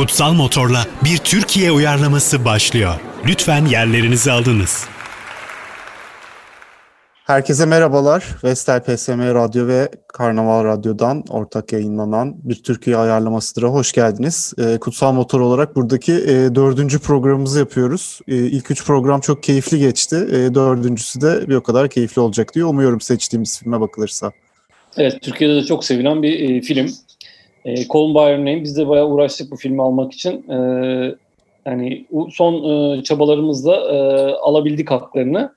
[0.00, 2.94] Kutsal Motor'la bir Türkiye uyarlaması başlıyor.
[3.26, 4.84] Lütfen yerlerinizi alınız.
[7.26, 8.24] Herkese merhabalar.
[8.44, 13.62] Vestel PSM Radyo ve Karnaval Radyo'dan ortak yayınlanan bir Türkiye ayarlamasıdır.
[13.62, 14.52] Hoş geldiniz.
[14.58, 18.20] Ee, Kutsal Motor olarak buradaki e, dördüncü programımızı yapıyoruz.
[18.28, 20.16] E, ilk üç program çok keyifli geçti.
[20.16, 24.32] E, dördüncüsü de bir o kadar keyifli olacak diye umuyorum seçtiğimiz filme bakılırsa.
[24.96, 26.90] Evet, Türkiye'de de çok sevilen bir e, film.
[27.66, 28.62] E, By Name.
[28.62, 30.50] Biz de bayağı uğraştık bu filmi almak için.
[30.50, 30.56] E,
[31.66, 33.96] yani son e, çabalarımızla e,
[34.34, 35.54] alabildik haklarını.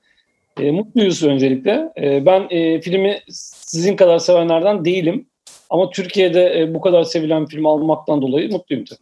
[0.60, 1.92] E, mutluyuz öncelikle.
[2.00, 5.26] E, ben e, filmi sizin kadar sevenlerden değilim.
[5.70, 8.98] Ama Türkiye'de e, bu kadar sevilen film almaktan dolayı mutluyum tabii.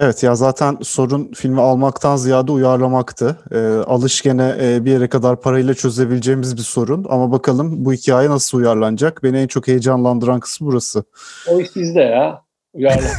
[0.00, 3.36] Evet ya zaten sorun filmi almaktan ziyade uyarlamaktı.
[3.52, 7.06] E, alış gene e, bir yere kadar parayla çözebileceğimiz bir sorun.
[7.08, 9.22] Ama bakalım bu hikaye nasıl uyarlanacak?
[9.22, 11.04] Beni en çok heyecanlandıran kısmı burası.
[11.50, 12.45] O iş sizde ya.
[12.76, 13.10] Uyarlan.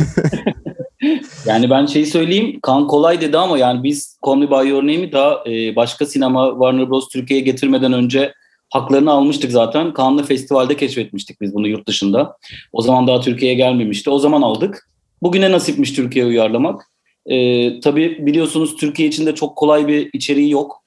[1.46, 2.60] yani ben şeyi söyleyeyim.
[2.62, 6.90] Kan kolay dedi ama yani biz Me By Your Name'i daha e, başka sinema Warner
[6.90, 7.08] Bros.
[7.10, 8.34] Türkiye'ye getirmeden önce
[8.70, 9.94] haklarını almıştık zaten.
[9.98, 12.38] Cannes Festival'de keşfetmiştik biz bunu yurt dışında.
[12.74, 14.10] O zaman daha Türkiye'ye gelmemişti.
[14.10, 14.90] O zaman aldık.
[15.22, 16.82] Bugüne nasipmiş Türkiye'ye uyarlamak.
[17.26, 20.84] E, tabii biliyorsunuz Türkiye içinde çok kolay bir içeriği yok.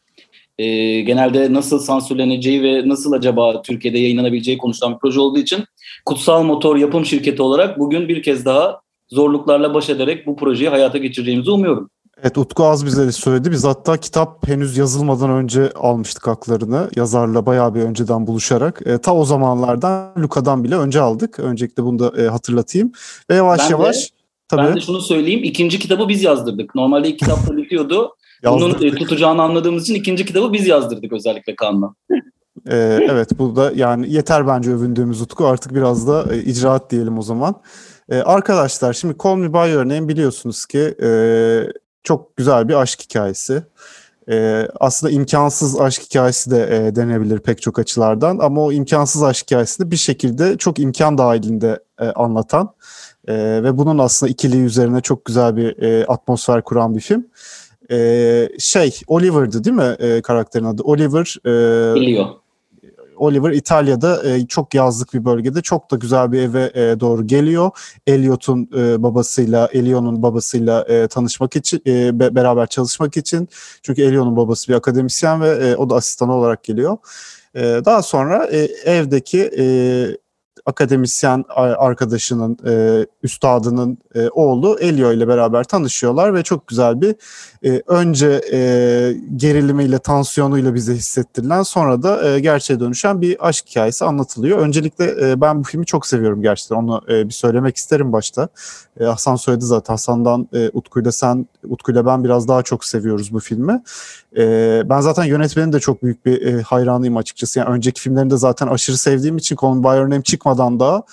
[0.59, 5.65] E, genelde nasıl sansürleneceği ve nasıl acaba Türkiye'de yayınlanabileceği konuşulan bir proje olduğu için
[6.07, 10.99] Kutsal Motor yapım şirketi olarak bugün bir kez daha zorluklarla baş ederek bu projeyi hayata
[10.99, 11.91] geçireceğimizi umuyorum.
[12.23, 13.51] Evet Utku az bize söyledi.
[13.51, 16.91] Biz hatta kitap henüz yazılmadan önce almıştık haklarını.
[16.97, 18.83] Yazarla bayağı bir önceden buluşarak.
[18.87, 21.39] E, ta o zamanlardan Luka'dan bile önce aldık.
[21.39, 22.93] Öncelikle bunu da e, hatırlatayım.
[23.31, 23.97] Ve yavaş ben yavaş...
[23.97, 24.15] De,
[24.49, 24.63] tabii.
[24.63, 25.41] Ben de şunu söyleyeyim.
[25.45, 26.75] ikinci kitabı biz yazdırdık.
[26.75, 28.17] Normalde ilk kitap da bitiyordu.
[28.45, 31.95] Bunun e, tutacağını anladığımız için ikinci kitabı biz yazdırdık özellikle Kaan'la.
[32.71, 35.47] ee, evet bu da yani yeter bence övündüğümüz Utku.
[35.47, 37.55] Artık biraz da e, icraat diyelim o zaman.
[38.09, 41.11] Ee, arkadaşlar şimdi Call Me By Your Name biliyorsunuz ki e,
[42.03, 43.63] çok güzel bir aşk hikayesi.
[44.31, 49.47] Ee, aslında imkansız aşk hikayesi de e, denebilir pek çok açılardan ama o imkansız aşk
[49.47, 52.75] hikayesini bir şekilde çok imkan dahilinde e, anlatan
[53.29, 57.27] e, ve bunun aslında ikiliği üzerine çok güzel bir e, atmosfer kuran bir film.
[57.91, 60.83] E, şey Oliver'dı değil mi e, karakterin adı?
[60.83, 61.37] Oliver.
[61.47, 62.27] E, Biliyor.
[63.21, 67.71] Oliver İtalya'da e, çok yazlık bir bölgede çok da güzel bir eve e, doğru geliyor.
[68.07, 73.49] Elliot'un e, babasıyla, Elion'un babasıyla e, tanışmak için, e, be, beraber çalışmak için.
[73.83, 76.97] Çünkü Elion'un babası bir akademisyen ve e, o da asistan olarak geliyor.
[77.55, 79.65] E, daha sonra e, evdeki e,
[80.67, 87.15] akademisyen arkadaşının, e, üstadının e, oğlu Elio ile beraber tanışıyorlar ve çok güzel bir
[87.65, 88.61] e, önce e,
[89.37, 94.59] gerilimiyle, tansiyonuyla bize hissettirilen sonra da e, gerçeğe dönüşen bir aşk hikayesi anlatılıyor.
[94.59, 96.77] Öncelikle e, ben bu filmi çok seviyorum gerçekten.
[96.77, 98.49] Onu e, bir söylemek isterim başta.
[99.01, 99.95] E, Hasan söyledi zaten.
[99.95, 103.83] Hasan'dan e, Utku'yla sen, Utku'yla ben biraz daha çok seviyoruz bu filmi.
[104.37, 104.43] E,
[104.85, 107.59] ben zaten yönetmenin de çok büyük bir e, hayranıyım açıkçası.
[107.59, 111.05] Yani önceki filmlerini de zaten aşırı sevdiğim için Call Me By Name çıkmadan da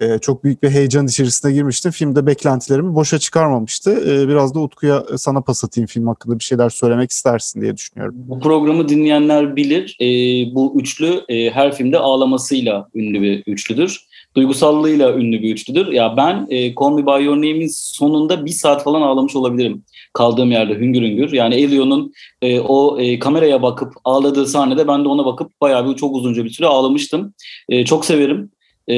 [0.00, 1.92] e, çok büyük bir heyecan içerisine girmiştim.
[1.92, 3.90] Filmde beklentilerimi boşa çıkarmamıştı.
[3.90, 8.14] E, biraz da Utku'ya sana pas atayım film hakkında bir şeyler söylemek istersin diye düşünüyorum.
[8.18, 9.96] Bu programı dinleyenler bilir.
[10.00, 10.06] E,
[10.54, 14.06] bu üçlü e, her filmde ağlamasıyla ünlü bir üçlüdür.
[14.36, 15.92] Duygusallığıyla ünlü bir üçlüdür.
[15.92, 19.84] Ya ben e, Call Me By Your Name'in sonunda bir saat falan ağlamış olabilirim.
[20.12, 21.32] Kaldığım yerde hüngür hüngür.
[21.32, 22.12] Yani Elio'nun
[22.42, 26.44] e, o e, kameraya bakıp ağladığı sahnede ben de ona bakıp bayağı bir çok uzunca
[26.44, 27.34] bir süre ağlamıştım.
[27.68, 28.50] E, çok severim.
[28.88, 28.96] E,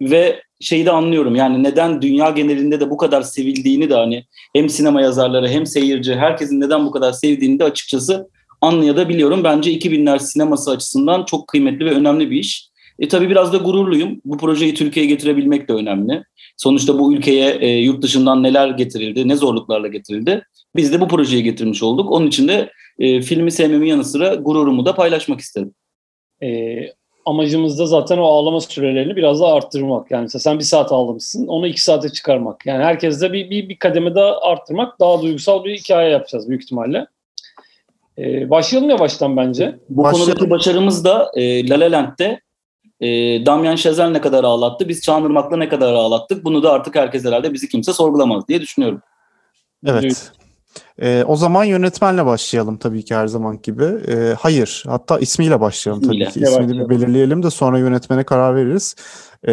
[0.00, 4.24] ve şeyi de anlıyorum yani neden dünya genelinde de bu kadar sevildiğini de hani
[4.56, 8.28] hem sinema yazarları hem seyirci herkesin neden bu kadar sevdiğini de açıkçası
[8.60, 9.44] anlayabiliyorum.
[9.44, 12.68] Bence 2000'ler sineması açısından çok kıymetli ve önemli bir iş.
[12.98, 14.20] E tabii biraz da gururluyum.
[14.24, 16.24] Bu projeyi Türkiye'ye getirebilmek de önemli.
[16.56, 20.44] Sonuçta bu ülkeye e, yurt dışından neler getirildi, ne zorluklarla getirildi.
[20.76, 22.12] Biz de bu projeyi getirmiş olduk.
[22.12, 25.74] Onun için de e, filmi sevmemin yanı sıra gururumu da paylaşmak istedim.
[26.42, 26.48] E,
[27.26, 30.10] amacımız da zaten o ağlama sürelerini biraz daha arttırmak.
[30.10, 32.66] Yani mesela sen bir saat ağlamışsın, onu iki saate çıkarmak.
[32.66, 36.62] Yani herkes de bir, bir, bir kademe daha arttırmak, daha duygusal bir hikaye yapacağız büyük
[36.62, 37.06] ihtimalle.
[38.18, 39.78] Ee, başlayalım yavaştan bence.
[39.88, 40.32] Bu başlayalım.
[40.32, 42.40] konudaki başarımız da e, La La Land'de
[43.00, 43.06] e,
[43.46, 46.44] Damyan Şezel ne kadar ağlattı, biz Çağınırmak'la ne kadar ağlattık.
[46.44, 49.02] Bunu da artık herkes herhalde bizi kimse sorgulamaz diye düşünüyorum.
[49.86, 50.32] Evet.
[51.02, 53.84] E, o zaman yönetmenle başlayalım tabii ki her zaman gibi.
[53.84, 56.40] E, hayır, hatta ismiyle başlayalım tabii ki.
[56.40, 58.94] İsmini bir belirleyelim de sonra yönetmene karar veririz.
[59.44, 59.52] E,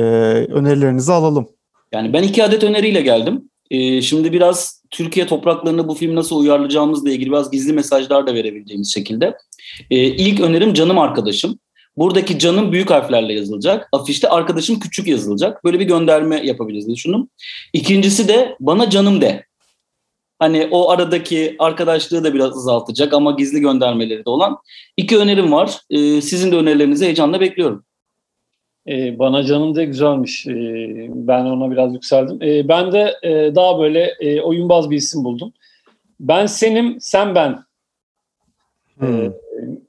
[0.51, 1.47] önerilerinizi alalım.
[1.91, 3.49] Yani ben iki adet öneriyle geldim.
[3.71, 8.93] E, şimdi biraz Türkiye topraklarını bu film nasıl uyarlayacağımızla ilgili biraz gizli mesajlar da verebileceğimiz
[8.93, 9.37] şekilde.
[9.91, 11.59] E, ilk önerim Canım Arkadaşım.
[11.97, 13.89] Buradaki canım büyük harflerle yazılacak.
[13.91, 15.63] Afişte arkadaşım küçük yazılacak.
[15.63, 17.27] Böyle bir gönderme yapabiliriz diye düşündüm.
[17.73, 19.45] İkincisi de bana canım de.
[20.41, 24.57] Hani o aradaki arkadaşlığı da biraz azaltacak ama gizli göndermeleri de olan
[24.97, 25.79] iki önerim var.
[25.89, 27.85] Ee, sizin de önerilerinizi heyecanla bekliyorum.
[28.87, 30.47] Ee, bana canım da güzelmiş.
[30.47, 32.41] Ee, ben ona biraz yükseldim.
[32.41, 35.53] Ee, ben de e, daha böyle e, oyunbaz bir isim buldum.
[36.19, 37.59] Ben senim, sen ben.
[38.97, 39.25] Hmm.
[39.25, 39.31] Ee,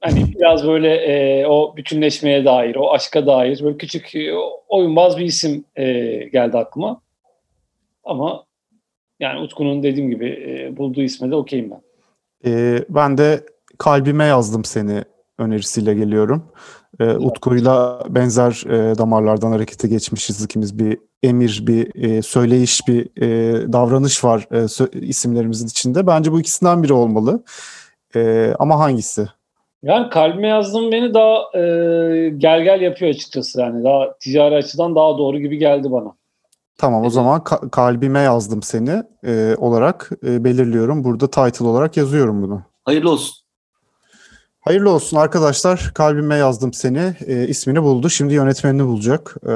[0.01, 4.33] hani biraz böyle e, o bütünleşmeye dair, o aşka dair böyle küçük e,
[4.67, 5.83] oyunbaz bir isim e,
[6.33, 7.01] geldi aklıma.
[8.03, 8.45] Ama
[9.23, 11.81] yani Utku'nun dediğim gibi e, bulduğu isme de okeyim ben.
[12.45, 13.45] Ee, ben de
[13.77, 15.03] kalbime yazdım seni
[15.37, 16.43] önerisiyle geliyorum.
[16.99, 20.79] Ee, Utku'yla benzer e, damarlardan harekete geçmişiz ikimiz.
[20.79, 26.07] Bir emir, bir e, söyleyiş, bir e, davranış var e, sö- isimlerimizin içinde.
[26.07, 27.43] Bence bu ikisinden biri olmalı.
[28.15, 29.27] E, ama hangisi?
[29.83, 31.59] Yani kalbime yazdım beni daha e,
[32.37, 33.61] gel gel yapıyor açıkçası.
[33.61, 36.15] Yani daha ticari açıdan daha doğru gibi geldi bana.
[36.77, 41.03] Tamam o zaman ka- kalbime yazdım seni e, olarak e, belirliyorum.
[41.03, 42.61] Burada title olarak yazıyorum bunu.
[42.83, 43.43] Hayırlı olsun.
[44.59, 45.91] Hayırlı olsun arkadaşlar.
[45.95, 47.13] Kalbime yazdım seni.
[47.27, 48.09] E, ismini buldu.
[48.09, 49.35] Şimdi yönetmenini bulacak.
[49.47, 49.53] E,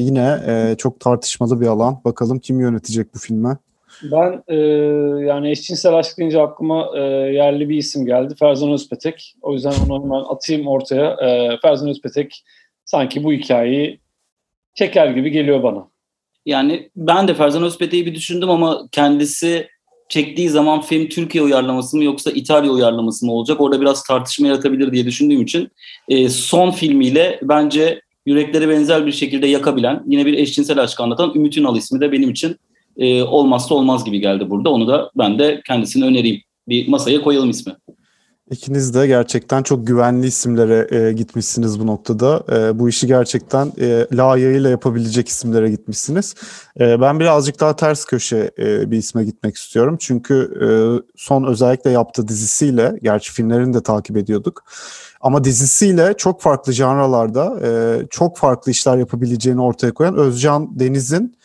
[0.00, 2.00] yine e, çok tartışmalı bir alan.
[2.04, 3.56] Bakalım kim yönetecek bu filmi?
[4.02, 4.56] Ben e,
[5.26, 7.00] yani eşcinsel aşk deyince aklıma e,
[7.32, 8.34] yerli bir isim geldi.
[8.38, 9.34] Ferzan Özpetek.
[9.42, 11.10] O yüzden onu hemen atayım ortaya.
[11.10, 12.44] E, Ferzan Özpetek
[12.84, 14.00] sanki bu hikayeyi
[14.74, 15.88] çeker gibi geliyor bana.
[16.48, 19.68] Yani ben de Ferzan Özpetek'i bir düşündüm ama kendisi
[20.08, 23.60] çektiği zaman film Türkiye uyarlaması mı yoksa İtalya uyarlaması mı olacak?
[23.60, 25.68] Orada biraz tartışma yaratabilir diye düşündüğüm için
[26.08, 31.58] e, son filmiyle bence yürekleri benzer bir şekilde yakabilen yine bir eşcinsel aşkı anlatan Ümit
[31.58, 32.56] Ünal ismi de benim için
[32.96, 34.70] e, olmazsa olmaz gibi geldi burada.
[34.70, 36.42] Onu da ben de kendisine önereyim.
[36.68, 37.72] Bir masaya koyalım ismi.
[38.50, 42.42] İkiniz de gerçekten çok güvenli isimlere e, gitmişsiniz bu noktada.
[42.52, 46.34] E, bu işi gerçekten e, layığıyla yapabilecek isimlere gitmişsiniz.
[46.80, 49.96] E, ben birazcık daha ters köşe e, bir isme gitmek istiyorum.
[50.00, 50.68] Çünkü e,
[51.16, 54.64] son özellikle yaptığı dizisiyle, gerçi filmlerini de takip ediyorduk.
[55.20, 61.36] Ama dizisiyle çok farklı janralarda e, çok farklı işler yapabileceğini ortaya koyan Özcan Deniz'in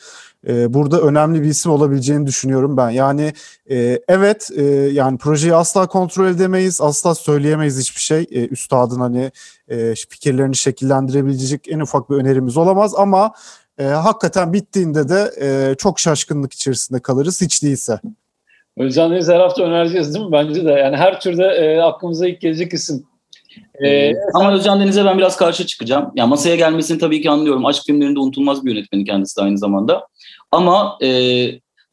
[0.47, 2.89] e, burada önemli bir isim olabileceğini düşünüyorum ben.
[2.89, 3.33] Yani
[3.69, 8.25] e, evet e, yani projeyi asla kontrol edemeyiz, asla söyleyemeyiz hiçbir şey.
[8.31, 9.31] E, üstadın hani
[9.67, 13.33] e, fikirlerini şekillendirebilecek en ufak bir önerimiz olamaz ama
[13.77, 17.99] e, hakikaten bittiğinde de e, çok şaşkınlık içerisinde kalırız hiç değilse.
[18.77, 20.31] Özcan Deniz her hafta önereceğiz değil mi?
[20.31, 20.71] Bence de.
[20.71, 23.03] Yani her türde e, aklımıza ilk gelecek isim.
[23.85, 26.11] Ee, ama Özcan Deniz'e ben biraz karşı çıkacağım.
[26.15, 27.65] Ya masaya gelmesini tabii ki anlıyorum.
[27.65, 30.07] Aşk filmlerinde unutulmaz bir yönetmeni kendisi de aynı zamanda.
[30.51, 31.09] Ama e,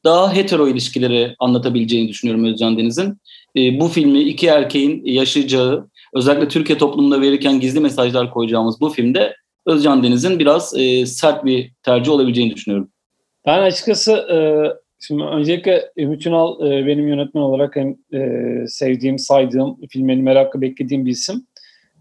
[0.05, 3.19] daha hetero ilişkileri anlatabileceğini düşünüyorum Özcan Deniz'in.
[3.57, 9.35] E, bu filmi iki erkeğin yaşayacağı, özellikle Türkiye toplumunda verirken gizli mesajlar koyacağımız bu filmde
[9.67, 12.91] Özcan Deniz'in biraz e, sert bir tercih olabileceğini düşünüyorum.
[13.47, 14.39] Ben açıkçası e,
[15.01, 21.07] şimdi öncelikle Ümit Ünal e, benim yönetmen olarak hem e, sevdiğim, saydığım, filmlerini merakla beklediğim
[21.07, 21.47] bir isim.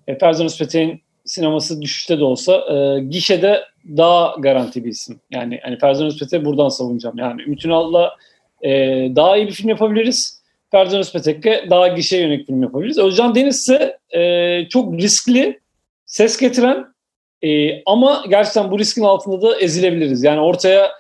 [0.10, 3.64] E, Ferzan Özpetek'in sineması düşüşte de olsa e, gişede
[3.98, 5.20] daha garanti bir isim.
[5.32, 7.18] Yani hani Ferzan Özpetek'i buradan savunacağım.
[7.18, 8.16] Yani Ümit Ünal'la
[8.62, 8.70] e,
[9.16, 10.42] daha iyi bir film yapabiliriz.
[10.72, 12.98] Ferzan Özpetek'le daha gişe yönelik film yapabiliriz.
[12.98, 15.60] Özcan Deniz ise e, çok riskli,
[16.06, 16.86] ses getiren
[17.42, 20.24] e, ama gerçekten bu riskin altında da ezilebiliriz.
[20.24, 20.92] Yani ortaya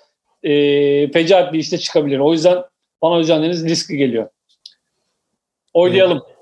[0.44, 0.52] e,
[1.12, 2.20] fecaat bir işte çıkabilir.
[2.20, 2.64] O yüzden
[3.02, 4.30] bana Özcan Deniz riskli geliyor.
[5.74, 6.22] Oylayalım.
[6.26, 6.39] Evet.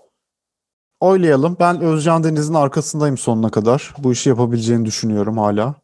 [0.99, 1.57] Oylayalım.
[1.59, 3.93] Ben Özcan Deniz'in arkasındayım sonuna kadar.
[3.97, 5.75] Bu işi yapabileceğini düşünüyorum hala.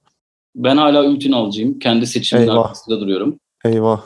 [0.55, 1.79] Ben hala Ümit Ünal'cıyım.
[1.79, 2.65] Kendi seçimimin Eyvah.
[2.65, 3.39] arkasında duruyorum.
[3.65, 4.01] Eyvah.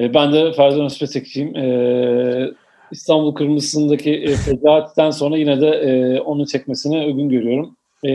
[0.00, 1.56] E, ben de Ferzan Özpetek'ciyim.
[1.56, 2.50] E,
[2.90, 7.76] İstanbul Kırmızısı'ndaki e, fecaatten sonra yine de e, onu çekmesine uygun görüyorum.
[8.04, 8.10] E,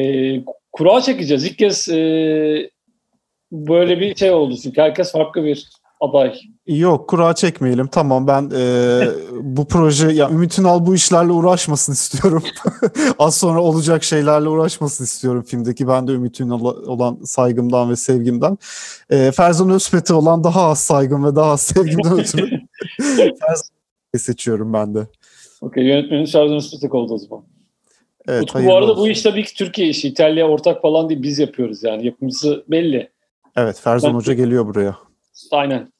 [0.72, 1.46] kura çekeceğiz.
[1.46, 2.70] İlk kez e,
[3.52, 5.70] böyle bir şey oldu çünkü herkes farklı bir
[6.00, 6.40] aday.
[6.68, 7.88] Yok kura çekmeyelim.
[7.88, 9.01] Tamam ben e,
[9.41, 12.44] bu proje ya Ümit Ünal bu işlerle uğraşmasın istiyorum.
[13.20, 15.88] Az sonra olacak şeylerle uğraşmasın istiyorum filmdeki.
[15.88, 18.58] Ben de Ümit Ünal'a olan saygımdan ve sevgimden.
[19.10, 22.50] E, Ferzan Özpet'e olan daha az saygım ve daha az sevgimden ötürü
[23.18, 25.08] Ferzan'ı seçiyorum ben de.
[25.62, 27.44] Okey yönetmenimiz Ferzan Özpetek oldu o zaman.
[28.27, 29.03] Evet, Utku bu arada olsun.
[29.03, 30.08] bu iş tabii ki Türkiye işi.
[30.08, 32.06] İtalya ortak falan değil biz yapıyoruz yani.
[32.06, 33.10] Yapımcısı belli.
[33.56, 34.98] Evet Ferzan ben, Hoca geliyor buraya.
[35.51, 35.91] Aynen.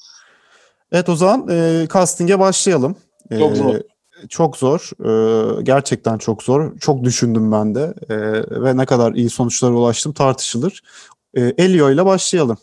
[0.92, 2.96] Evet o zaman e, casting'e başlayalım.
[3.40, 3.76] Çok zor.
[3.76, 3.84] E,
[4.30, 4.92] çok zor.
[5.06, 6.78] E, gerçekten çok zor.
[6.80, 7.94] Çok düşündüm ben de.
[8.10, 8.18] E,
[8.64, 10.82] ve ne kadar iyi sonuçlara ulaştım tartışılır.
[11.34, 12.58] E, Elio ile başlayalım.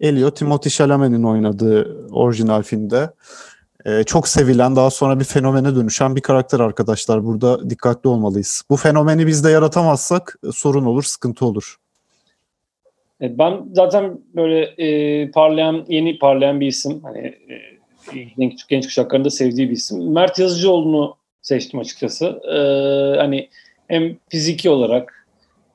[0.00, 3.10] Elio, Timothy Chalamet'in oynadığı orijinal filmde.
[3.84, 7.24] E, çok sevilen, daha sonra bir fenomene dönüşen bir karakter arkadaşlar.
[7.24, 8.62] Burada dikkatli olmalıyız.
[8.70, 11.76] Bu fenomeni biz de yaratamazsak sorun olur, sıkıntı olur.
[13.22, 17.00] Ben zaten böyle e, parlayan, yeni parlayan bir isim.
[17.02, 20.12] Hani e, genç, genç kuşakların da sevdiği bir isim.
[20.12, 22.26] Mert Yazıcıoğlu'nu seçtim açıkçası.
[22.26, 23.48] Ee, hani
[23.88, 25.26] hem fiziki olarak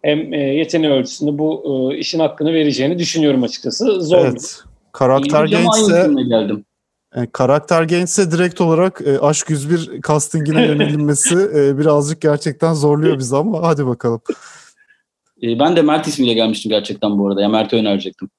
[0.01, 1.63] hem e, yeteneği ölçüsünde bu
[1.93, 4.01] e, işin hakkını vereceğini düşünüyorum açıkçası.
[4.01, 4.59] Zor evet.
[4.91, 6.65] Karakter gençse geldim.
[7.15, 13.35] E, karakter gençse direkt olarak e, Aşk 101 castingine yönelinmesi e, birazcık gerçekten zorluyor bizi
[13.35, 14.21] ama hadi bakalım.
[15.43, 17.41] E, ben de Mert ismiyle gelmiştim gerçekten bu arada.
[17.41, 18.29] Ya Mert'i önerecektim.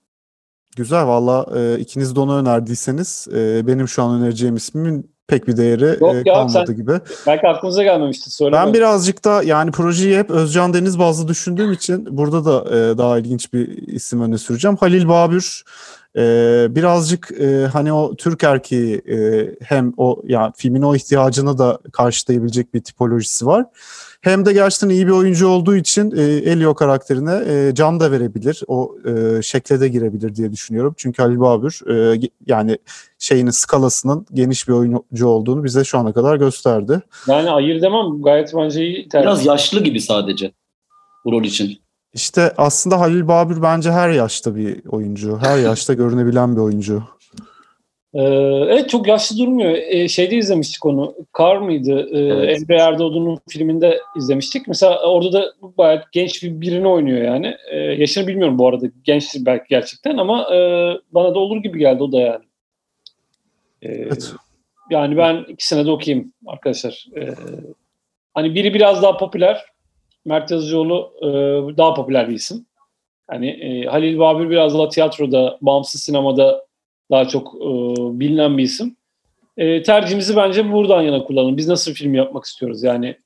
[0.77, 5.57] Güzel valla e, ikiniz de onu önerdiyseniz e, benim şu an önereceğim ismin pek bir
[5.57, 6.93] değeri Yok e, kalmadı sen, gibi.
[7.27, 8.31] Belki aklınıza gelmemişti.
[8.31, 12.99] Söyle ben birazcık da yani projeyi hep Özcan Deniz bazlı düşündüğüm için burada da e,
[12.99, 14.77] daha ilginç bir isim öne süreceğim.
[14.77, 15.65] Halil Babür
[16.17, 21.79] ee, birazcık e, hani o Türk erkeği e, hem o yani filmin o ihtiyacını da
[21.93, 23.65] karşılayabilecek bir tipolojisi var.
[24.21, 28.63] Hem de gerçekten iyi bir oyuncu olduğu için e, Elio karakterine e, can da verebilir.
[28.67, 30.95] O e, şekle de girebilir diye düşünüyorum.
[30.97, 32.79] Çünkü Halil Babür e, yani
[33.19, 37.01] şeyinin skalasının geniş bir oyuncu olduğunu bize şu ana kadar gösterdi.
[37.27, 39.09] Yani ayır demem gayet bence iyi.
[39.09, 39.27] Tercih.
[39.27, 40.53] Biraz yaşlı gibi sadece
[41.25, 41.79] bu rol için.
[42.15, 45.39] İşte aslında Halil Babür bence her yaşta bir oyuncu.
[45.43, 47.03] Her yaşta görünebilen bir oyuncu.
[48.15, 48.23] Ee,
[48.69, 49.71] evet çok yaşlı durmuyor.
[49.71, 51.15] Ee, şeyde izlemiştik onu.
[51.33, 52.09] Kar mıydı?
[52.13, 52.63] Ee, evet.
[52.63, 54.69] Emre Erdoğdu'nun filminde izlemiştik.
[54.69, 57.57] Mesela orada da bayağı genç bir birini oynuyor yani.
[57.71, 58.87] Ee, yaşını bilmiyorum bu arada.
[59.05, 60.59] Gençtir belki gerçekten ama e,
[61.13, 62.45] bana da olur gibi geldi o da yani.
[63.83, 64.33] Ee, evet.
[64.91, 67.07] Yani ben ikisine de okuyayım arkadaşlar.
[67.17, 67.35] Ee,
[68.35, 69.65] hani biri biraz daha popüler.
[70.25, 71.27] Mert Yazıcıoğlu e,
[71.77, 72.67] daha popüler bir isim.
[73.27, 76.68] Hani e, Halil Babür biraz daha tiyatroda, bağımsız sinemada
[77.11, 77.69] daha çok e,
[78.21, 78.97] bilinen bir isim.
[79.57, 81.57] E, tercihimizi bence buradan yana kullanalım.
[81.57, 82.83] Biz nasıl film yapmak istiyoruz?
[82.83, 83.17] Yani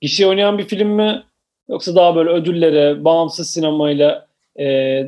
[0.00, 1.22] gişe oynayan bir film mi?
[1.68, 4.64] Yoksa daha böyle ödüllere, bağımsız sinemayla e,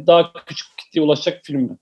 [0.06, 1.76] daha küçük kitleye ulaşacak bir film mi?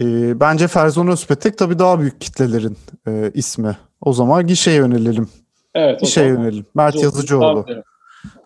[0.00, 3.76] E, bence Ferzan Özpetek tabii daha büyük kitlelerin e, ismi.
[4.00, 5.28] O zaman gişeye yönelelim.
[5.74, 6.00] Evet.
[6.00, 6.66] Gişeye yönelim.
[6.74, 7.66] Mert Yazıcıoğlu.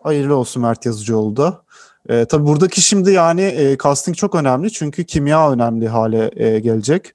[0.03, 1.61] Hayırlı olsun Mert Yazıcıoğlu da.
[2.09, 7.13] E, tabii buradaki şimdi yani e, casting çok önemli çünkü kimya önemli hale e, gelecek.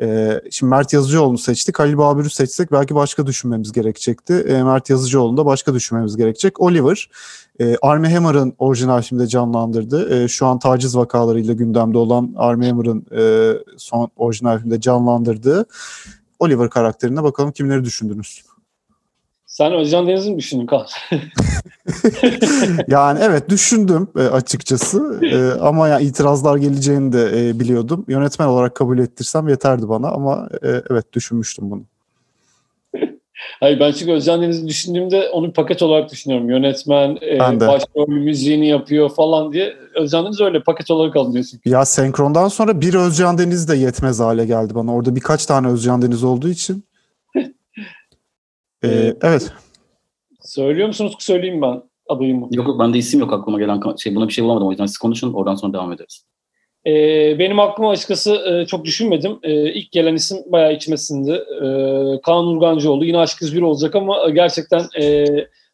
[0.00, 1.78] E, şimdi Mert Yazıcıoğlu'nu seçtik.
[1.78, 4.34] Halil Babür'ü seçsek belki başka düşünmemiz gerekecekti.
[4.34, 6.60] E, Mert Yazıcıoğlu'nu da başka düşünmemiz gerekecek.
[6.60, 7.10] Oliver,
[7.60, 10.22] e, Armie Hammer'ın orijinal filmde canlandırdı.
[10.24, 15.66] E, şu an taciz vakalarıyla gündemde olan Armie Hammer'ın e, son orijinal filmde canlandırdığı
[16.38, 18.42] Oliver karakterine bakalım kimleri düşündünüz?
[19.50, 20.86] Sen Özcan Deniz'i mi düşündün Kaan?
[22.88, 28.04] yani evet düşündüm e, açıkçası e, ama yani itirazlar geleceğini de e, biliyordum.
[28.08, 31.82] Yönetmen olarak kabul ettirsem yeterdi bana ama evet düşünmüştüm bunu.
[33.60, 36.50] Hayır ben çünkü Özcan Deniz'i düşündüğümde onu paket olarak düşünüyorum.
[36.50, 39.74] Yönetmen, e, başrol müziğini yapıyor falan diye.
[39.94, 41.60] Özcan Deniz öyle paket olarak alınıyorsun.
[41.64, 44.94] Ya senkrondan sonra bir Özcan Deniz de yetmez hale geldi bana.
[44.94, 46.84] Orada birkaç tane Özcan Deniz olduğu için.
[48.84, 49.52] Ee, evet.
[50.40, 52.48] Söylüyor musunuz ki söyleyeyim ben adayımı?
[52.50, 54.98] Yok yok bende isim yok aklıma gelen şey buna bir şey bulamadım o yüzden siz
[54.98, 56.26] konuşun oradan sonra devam ederiz.
[56.86, 59.38] Ee, benim aklıma açıkçası e, çok düşünmedim.
[59.42, 61.32] E, ilk gelen isim bayağı içmesindi.
[61.32, 61.66] E,
[62.22, 65.26] Kaan Urgancıoğlu yine Aşk bir olacak ama gerçekten e,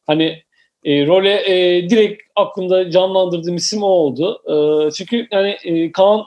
[0.07, 0.43] hani
[0.85, 4.43] e, role e, direkt aklımda canlandırdığım isim o oldu.
[4.47, 6.25] E, çünkü yani e, Kaan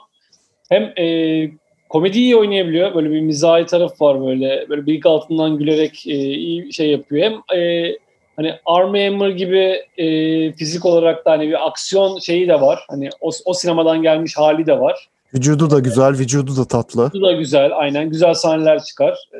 [0.68, 1.50] hem e,
[1.90, 2.94] komedi iyi oynayabiliyor.
[2.94, 4.66] Böyle bir mizahi taraf var böyle.
[4.68, 7.30] Böyle bıyık altından gülerek e, iyi şey yapıyor.
[7.30, 7.92] Hem e,
[8.36, 10.06] hani Armie Hammer gibi e,
[10.52, 12.84] fizik olarak da hani bir aksiyon şeyi de var.
[12.88, 15.08] Hani o, o sinemadan gelmiş hali de var.
[15.34, 17.06] Vücudu da güzel, vücudu da tatlı.
[17.06, 18.10] Vücudu da güzel, aynen.
[18.10, 19.28] Güzel sahneler çıkar.
[19.34, 19.38] E,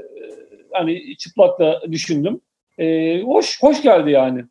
[0.73, 2.41] hani çıplak da düşündüm.
[2.79, 4.45] E, hoş hoş geldi yani.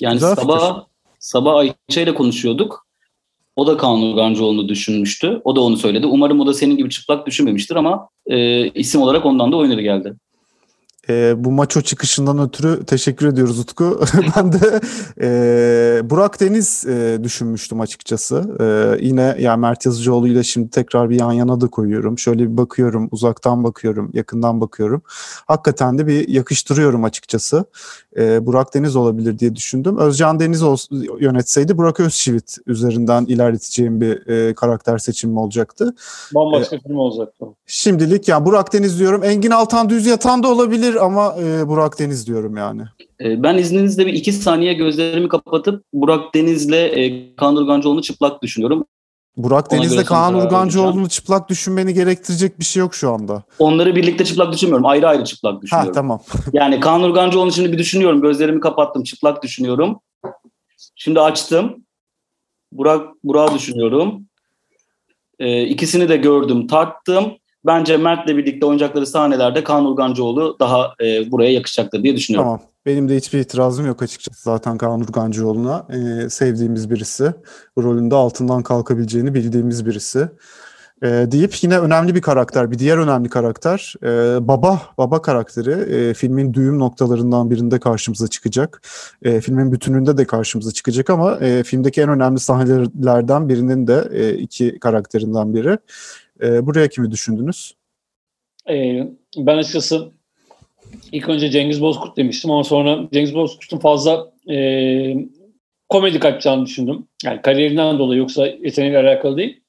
[0.00, 0.90] Yani güzel sabah fikir.
[1.18, 2.83] sabah Ayça ile konuşuyorduk.
[3.56, 5.40] O da Kaan Urgancıoğlu'nu düşünmüştü.
[5.44, 6.06] O da onu söyledi.
[6.06, 10.14] Umarım o da senin gibi çıplak düşünmemiştir ama e, isim olarak ondan da oynadı geldi.
[11.08, 14.00] E, bu maço çıkışından ötürü teşekkür ediyoruz Utku.
[14.36, 14.80] ben de
[15.20, 18.56] e, Burak Deniz e, düşünmüştüm açıkçası.
[18.60, 18.64] E,
[19.06, 22.18] yine yani Mert Yazıcıoğlu ile şimdi tekrar bir yan yana da koyuyorum.
[22.18, 25.02] Şöyle bir bakıyorum, uzaktan bakıyorum, yakından bakıyorum.
[25.46, 27.64] Hakikaten de bir yakıştırıyorum açıkçası.
[28.18, 29.98] E, Burak Deniz olabilir diye düşündüm.
[29.98, 35.94] Özcan Deniz olsun, yönetseydi Burak Özçivit üzerinden ilerleteceğim bir e, karakter seçimi olacaktı.
[36.34, 37.44] Bambaşka e, film olacaktı.
[37.66, 39.24] Şimdilik yani Burak Deniz diyorum.
[39.24, 42.82] Engin Altan Düz Yatan da olabilir ama e, Burak Deniz diyorum yani.
[43.20, 48.84] E, ben izninizle bir iki saniye gözlerimi kapatıp Burak Deniz'le e, Kaan çıplak düşünüyorum.
[49.36, 53.42] Burak Ona Deniz'le Kaan Urgancıoğlu'nu çıplak düşünmeni gerektirecek bir şey yok şu anda.
[53.58, 54.86] Onları birlikte çıplak düşünmüyorum.
[54.86, 55.88] Ayrı ayrı çıplak düşünüyorum.
[55.88, 56.22] Ha tamam.
[56.52, 58.22] yani Kaan Urgancıoğlu'nu şimdi bir düşünüyorum.
[58.22, 59.02] Gözlerimi kapattım.
[59.02, 60.00] Çıplak düşünüyorum.
[60.94, 61.84] Şimdi açtım.
[62.72, 64.26] Burak Burak düşünüyorum.
[65.38, 67.32] E, ikisini de gördüm, tarttım.
[67.66, 72.48] bence Mert'le birlikte oynayacakları sahnelerde Kaan Urgancıoğlu daha e, buraya yakışacaktır diye düşünüyorum.
[72.48, 72.73] Tamam.
[72.86, 75.86] Benim de hiçbir itirazım yok açıkçası zaten Kaan Urgancıoğlu'na.
[75.90, 77.32] Ee, sevdiğimiz birisi.
[77.78, 80.28] Rolünde altından kalkabileceğini bildiğimiz birisi.
[81.02, 83.94] Ee, deyip yine önemli bir karakter, bir diğer önemli karakter.
[84.02, 88.82] Ee, baba, baba karakteri e, filmin düğüm noktalarından birinde karşımıza çıkacak.
[89.22, 94.34] E, filmin bütününde de karşımıza çıkacak ama e, filmdeki en önemli sahnelerden birinin de e,
[94.34, 95.78] iki karakterinden biri.
[96.42, 97.74] E, buraya kimi düşündünüz?
[98.70, 100.12] Ee, ben açıkçası
[101.12, 105.16] ilk önce Cengiz Bozkurt demiştim ama sonra Cengiz Bozkurt'un fazla e,
[105.88, 107.06] komedi kaçacağını düşündüm.
[107.24, 109.60] Yani kariyerinden dolayı yoksa yeteneğiyle alakalı değil.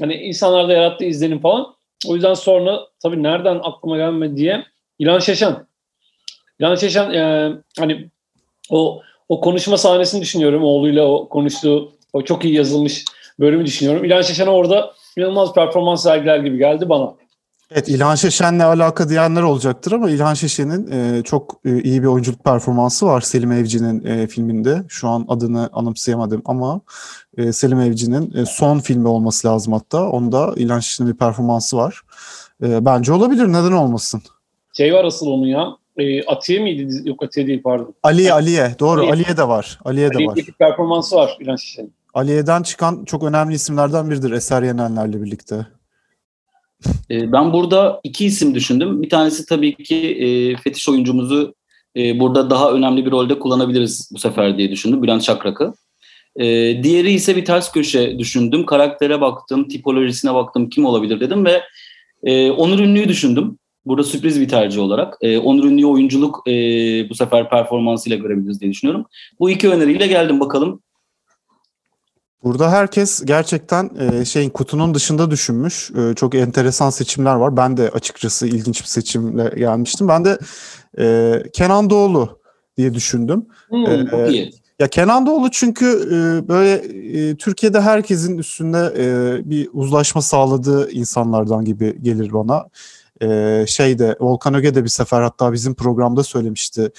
[0.00, 1.74] Hani insanlarda yarattığı izlenim falan.
[2.08, 4.64] O yüzden sonra tabii nereden aklıma gelmedi diye
[4.98, 5.66] İlhan Şeşen.
[6.60, 8.08] İlhan Şeşen e, hani
[8.70, 10.64] o o konuşma sahnesini düşünüyorum.
[10.64, 13.04] Oğluyla o konuştuğu o çok iyi yazılmış
[13.40, 14.04] bölümü düşünüyorum.
[14.04, 17.14] İlhan Şeşen orada inanılmaz performans sergiler gibi geldi bana.
[17.70, 22.44] Evet İlhan Şeşen'le alaka diyenler olacaktır ama İlhan Şeşen'in e, çok e, iyi bir oyunculuk
[22.44, 24.82] performansı var Selim Evci'nin e, filminde.
[24.88, 26.80] Şu an adını anımsayamadım ama
[27.36, 30.10] e, Selim Evci'nin e, son filmi olması lazım hatta.
[30.10, 32.00] Onda İlhan Şeşen'in bir performansı var.
[32.62, 34.22] E, bence olabilir neden olmasın.
[34.72, 35.66] Şey var asıl onun ya.
[35.96, 37.08] E, Atiye miydi?
[37.08, 37.94] Yok Atiye değil pardon.
[38.02, 39.12] Aliye Aliye doğru Aliye.
[39.12, 39.78] Aliye de var.
[39.84, 40.38] Aliye de var.
[40.58, 41.92] Performansı var İlhan Şeşen'in.
[42.14, 45.66] Aliye'den çıkan çok önemli isimlerden biridir Eser Yenenler'le birlikte.
[47.10, 49.02] E, ben burada iki isim düşündüm.
[49.02, 51.54] Bir tanesi tabii ki e, fetiş oyuncumuzu
[51.96, 55.02] e, burada daha önemli bir rolde kullanabiliriz bu sefer diye düşündüm.
[55.02, 55.72] Bülent Çakrak'ı.
[56.36, 56.44] E,
[56.82, 58.66] diğeri ise bir ters köşe düşündüm.
[58.66, 61.62] Karaktere baktım, tipolojisine baktım kim olabilir dedim ve
[62.22, 63.58] e, Onur Ünlü'yü düşündüm.
[63.86, 65.18] Burada sürpriz bir tercih olarak.
[65.44, 66.42] Onur Ünlü'yü oyunculuk
[67.10, 69.06] bu sefer performansıyla görebiliriz diye düşünüyorum.
[69.40, 70.82] Bu iki öneriyle geldim bakalım.
[72.46, 75.90] Burada herkes gerçekten e, şeyin kutunun dışında düşünmüş.
[75.90, 77.56] E, çok enteresan seçimler var.
[77.56, 80.08] Ben de açıkçası ilginç bir seçimle gelmiştim.
[80.08, 80.38] Ben de
[80.98, 82.40] e, Kenan Doğulu
[82.76, 83.46] diye düşündüm.
[83.68, 84.06] Hmm.
[84.06, 84.52] Çok iyi.
[84.78, 91.64] Ya Kenan Doğulu çünkü e, böyle e, Türkiye'de herkesin üstünde e, bir uzlaşma sağladığı insanlardan
[91.64, 92.66] gibi gelir bana.
[93.22, 96.90] E, şeyde Volkan Öge de bir sefer hatta bizim programda söylemişti.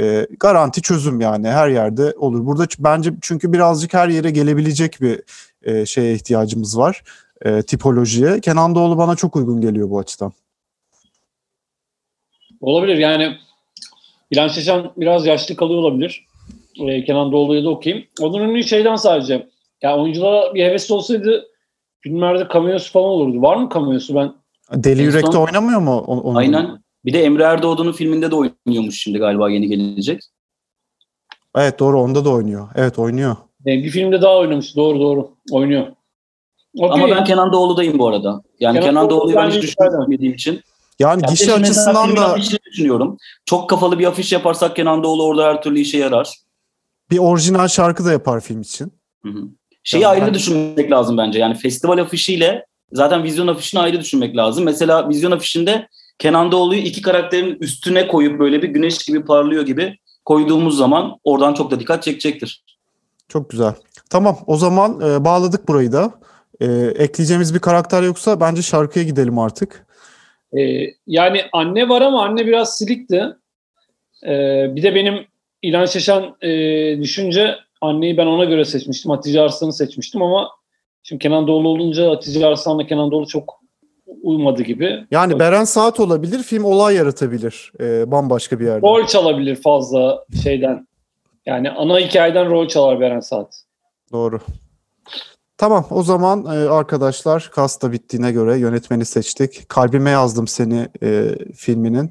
[0.00, 2.46] E, garanti çözüm yani her yerde olur.
[2.46, 5.20] Burada bence çünkü birazcık her yere gelebilecek bir
[5.62, 7.02] e, şeye ihtiyacımız var.
[7.44, 8.40] E, tipolojiye.
[8.40, 10.32] Kenan Doğulu bana çok uygun geliyor bu açıdan.
[12.60, 13.36] Olabilir yani
[14.30, 16.26] İlhan Şeşen biraz yaşlı kalıyor olabilir.
[16.80, 18.06] Ee, Kenan Doğulu'ya da okuyayım.
[18.20, 19.48] Onun ünlü şeyden sadece.
[19.82, 21.48] Ya oyunculara bir hevesi olsaydı
[22.00, 23.42] filmlerde cameo'su falan olurdu.
[23.42, 24.32] Var mı cameo'su ben?
[24.74, 25.98] Deli Yürek'te son- oynamıyor mu?
[26.06, 26.34] O- onun?
[26.34, 26.82] Aynen.
[27.04, 30.20] Bir de Emre Erdoğdu'nun filminde de oynuyormuş şimdi galiba yeni gelecek.
[31.56, 32.68] Evet doğru onda da oynuyor.
[32.74, 33.36] Evet oynuyor.
[33.66, 34.76] Ee, bir filmde daha oynamış.
[34.76, 35.30] Doğru doğru.
[35.50, 35.86] Oynuyor.
[36.78, 37.02] Okey.
[37.04, 38.42] Ama ben Kenan Doğulu'dayım bu arada.
[38.60, 40.60] Yani Kenan Kenan, Doğulu Doğulu'yu ben hiç düşünmediğim için.
[40.98, 43.16] Yani Ya gişe açısından da düşünüyorum.
[43.44, 46.34] Çok kafalı bir afiş yaparsak Kenan Doğulu orada her türlü işe yarar.
[47.10, 48.92] bir orijinal şarkı da yapar film için.
[49.24, 49.42] Hı hı.
[49.84, 51.38] Şeyi Ya ayrı ben- düşünmek lazım bence.
[51.38, 54.64] Yani festival afişiyle zaten vizyon afişini ayrı düşünmek lazım.
[54.64, 59.98] Mesela vizyon afişinde Kenan Doğulu'yu iki karakterin üstüne koyup böyle bir güneş gibi parlıyor gibi
[60.24, 62.64] koyduğumuz zaman oradan çok da dikkat çekecektir.
[63.28, 63.74] Çok güzel.
[64.10, 66.12] Tamam o zaman e, bağladık burayı da.
[66.60, 66.66] E,
[66.98, 69.86] ekleyeceğimiz bir karakter yoksa bence şarkıya gidelim artık.
[70.58, 73.22] Ee, yani anne var ama anne biraz silikti.
[74.26, 75.26] Ee, bir de benim
[75.62, 76.50] İlhan Şeşen e,
[77.02, 79.10] düşünce anneyi ben ona göre seçmiştim.
[79.10, 80.50] Hatice Arslan'ı seçmiştim ama
[81.02, 83.62] şimdi Kenan Doğulu olunca Hatice Arslan'la Kenan Doğulu çok
[84.22, 85.06] uymadı gibi.
[85.10, 88.86] Yani Beren Saat olabilir, film olay yaratabilir e, bambaşka bir yerde.
[88.86, 90.86] Rol çalabilir fazla şeyden.
[91.46, 93.62] Yani ana hikayeden rol çalar Beren Saat.
[94.12, 94.40] Doğru.
[95.62, 99.68] Tamam o zaman e, arkadaşlar kasta bittiğine göre yönetmeni seçtik.
[99.68, 102.10] Kalbime yazdım seni e, filminin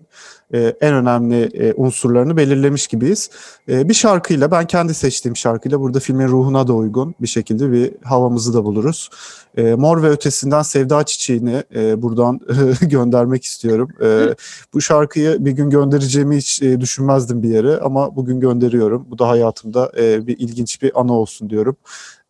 [0.53, 3.29] e, en önemli e, unsurlarını belirlemiş gibiyiz.
[3.69, 7.93] E, bir şarkıyla ben kendi seçtiğim şarkıyla burada filmin ruhuna da uygun bir şekilde bir
[8.03, 9.09] havamızı da buluruz.
[9.57, 12.39] E, Mor ve Ötesi'nden Sevda Çiçeği'ni e, buradan
[12.81, 13.89] göndermek istiyorum.
[14.03, 14.35] E,
[14.73, 19.05] bu şarkıyı bir gün göndereceğimi hiç e, düşünmezdim bir yere ama bugün gönderiyorum.
[19.09, 21.75] Bu da hayatımda e, bir ilginç bir anı olsun diyorum.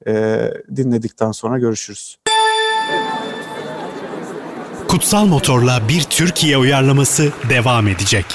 [0.08, 0.40] E,
[0.76, 2.18] dinledikten sonra görüşürüz.
[4.88, 8.26] Kutsal Motor'la bir Türkiye uyarlaması devam edecek.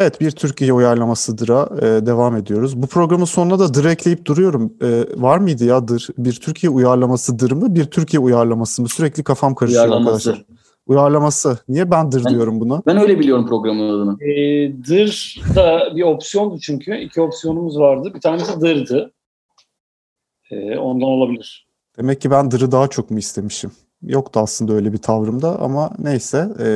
[0.00, 2.82] Evet bir Türkiye uyarlamasıdır'a e, devam ediyoruz.
[2.82, 4.72] Bu programın sonuna da dır ekleyip duruyorum.
[4.82, 6.08] E, var mıydı ya dır?
[6.18, 7.74] Bir Türkiye uyarlamasıdır mı?
[7.74, 8.88] Bir Türkiye uyarlaması mı?
[8.88, 10.30] Sürekli kafam karışıyor Uyarlaması.
[10.30, 10.56] arkadaşlar.
[10.86, 11.58] Uyarlaması.
[11.68, 12.82] Niye ben dır Ben- diyorum buna?
[12.86, 14.24] Ben öyle biliyorum programın adını.
[14.30, 16.96] E, dır da bir opsiyondu çünkü.
[16.96, 18.12] İki opsiyonumuz vardı.
[18.14, 19.12] Bir tanesi dırdı.
[20.50, 21.66] E, ondan olabilir.
[21.98, 23.70] Demek ki ben dırı daha çok mu istemişim?
[24.02, 26.48] Yoktu aslında öyle bir tavrımda ama neyse.
[26.60, 26.68] E,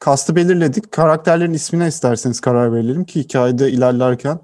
[0.00, 0.92] kastı belirledik.
[0.92, 4.38] Karakterlerin ismine isterseniz karar verelim ki hikayede ilerlerken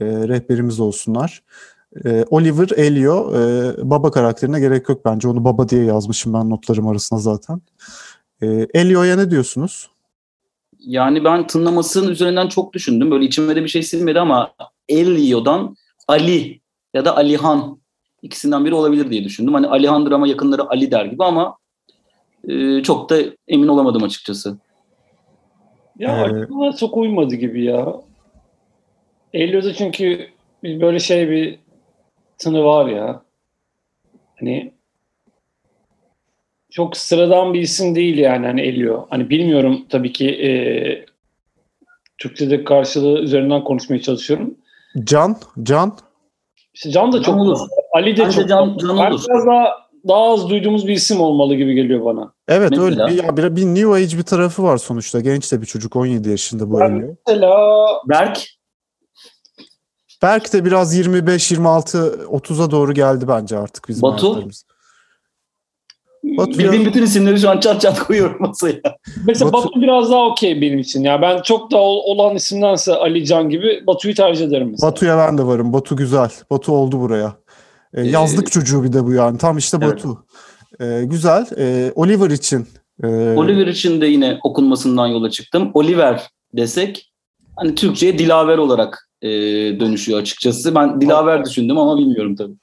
[0.00, 1.42] e, rehberimiz olsunlar.
[2.04, 5.28] E, Oliver Elio e, baba karakterine gerek yok bence.
[5.28, 7.60] Onu baba diye yazmışım ben notlarım arasında zaten.
[8.42, 9.90] E, Elio'ya ne diyorsunuz?
[10.78, 13.10] Yani ben tınlamasının üzerinden çok düşündüm.
[13.10, 14.52] Böyle içime de bir şey silmedi ama
[14.88, 15.76] Elio'dan
[16.08, 16.60] Ali
[16.94, 17.78] ya da Alihan
[18.22, 19.54] ikisinden biri olabilir diye düşündüm.
[19.54, 21.56] Hani Alihan'dır ama yakınları Ali der gibi ama
[22.48, 23.16] e, çok da
[23.48, 24.58] emin olamadım açıkçası.
[25.98, 27.94] Ya Ee, aklıma çok uymadı gibi ya.
[29.32, 30.28] Elio'da çünkü
[30.64, 31.58] böyle şey bir
[32.38, 33.22] tını var ya.
[34.40, 34.72] Hani
[36.70, 39.06] çok sıradan bir isim değil yani hani Elio.
[39.10, 40.50] Hani bilmiyorum tabii ki e,
[42.18, 44.54] Türkçe'de karşılığı üzerinden konuşmaya çalışıyorum.
[45.04, 45.98] Can, Can.
[46.78, 47.58] İşte Can da Can çok olur.
[47.94, 49.24] Ali de Bence çok Can- Can Ben olur.
[49.28, 49.66] biraz daha
[50.08, 52.32] daha az duyduğumuz bir isim olmalı gibi geliyor bana.
[52.48, 52.84] Evet Mesela?
[52.86, 55.20] öyle bir, ya bir, bir New Age bir tarafı var sonuçta.
[55.20, 57.14] Genç de bir çocuk 17 yaşında bu Elio.
[57.26, 58.46] Mesela Berk
[60.22, 64.26] Belki de biraz 25, 26, 30'a doğru geldi bence artık bizim Batu?
[64.26, 64.64] hayatlarımız.
[66.38, 68.80] Batu bildiğim ya- bütün isimleri şu an çat çat koyuyorum masaya.
[69.26, 71.02] Mesela Batu- Batu, biraz daha okey benim için.
[71.04, 74.90] Ya ben çok da ol- olan isimdense Ali Can gibi Batu'yu tercih ederim mesela.
[74.90, 75.72] Batu'ya ben de varım.
[75.72, 76.30] Batu güzel.
[76.50, 77.36] Batu oldu buraya.
[77.94, 79.38] Ee, Ee, yazlık çocuğu bir de bu yani.
[79.38, 79.92] Tam işte Evet.
[79.94, 80.24] Batu.
[80.80, 81.46] Ee, güzel.
[81.58, 82.66] Ee, Oliver için.
[83.02, 85.70] e, Oliver için de yine okunmasından yola çıktım.
[85.74, 86.22] Oliver
[86.56, 87.12] desek
[87.56, 89.28] hani Türkçe'ye Dilaver olarak e,
[89.80, 90.74] dönüşüyor açıkçası.
[90.74, 92.54] Ben Dilaver düşündüm ama bilmiyorum tabii.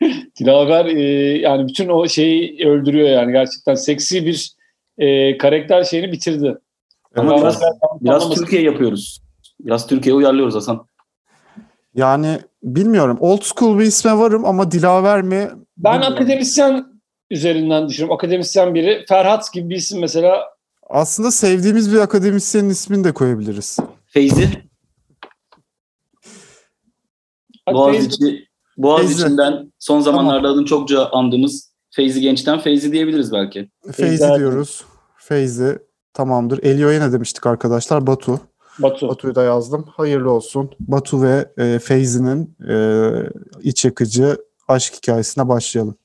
[0.38, 1.02] Dilaver e,
[1.38, 4.52] yani bütün o şeyi öldürüyor yani gerçekten seksi bir
[4.98, 6.58] e, karakter şeyini bitirdi.
[7.16, 7.60] Ama Ben- biraz,
[8.00, 8.30] biraz.
[8.30, 9.22] Türkiye yapıyoruz.
[9.60, 10.86] Biraz Türkiye'ye uyarlıyoruz Hasan.
[11.94, 13.16] yani bilmiyorum.
[13.20, 15.50] Old school bir isme varım ama Dilaver mi?
[15.76, 16.86] Ben akademisyen
[17.30, 18.14] üzerinden düşünüyorum.
[18.14, 19.04] Akademisyen biri.
[19.08, 20.44] Ferhat gibi bir isim mesela.
[20.88, 23.78] Aslında sevdiğimiz bir akademisyenin ismini de koyabiliriz.
[24.06, 24.48] Feyzi,
[28.82, 30.52] Hadi Feyzi- Boğaziçi'nden son zamanlarda Tamam.
[30.54, 33.70] adını çokça andığımız Feyzi Genç'ten Feyzi diyebiliriz belki.
[33.92, 34.84] Feyzi Feyzi- diyoruz.
[35.16, 35.78] Feyzi.
[36.14, 36.62] Tamamdır.
[36.62, 38.06] Elio'ya ne demiştik arkadaşlar?
[38.06, 38.40] Batu.
[38.78, 39.08] Batu.
[39.08, 39.84] Batu'yu da yazdım.
[39.96, 40.70] Hayırlı olsun.
[40.80, 42.74] Batu ve e, Feyzi'nin e,
[43.62, 44.36] iç yakıcı
[44.68, 45.96] aşk hikayesine başlayalım.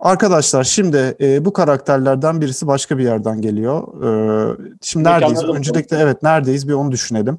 [0.00, 4.04] Arkadaşlar şimdi e, bu karakterlerden birisi başka bir yerden geliyor.
[4.04, 5.44] E, şimdi neredeyiz?
[5.44, 7.38] Öncelikle evet neredeyiz bir onu düşünelim.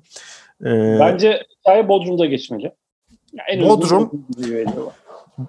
[0.65, 2.71] E, Bence hikaye Bodrum'da geçmeli.
[3.33, 4.25] Ya en uygun Bodrum.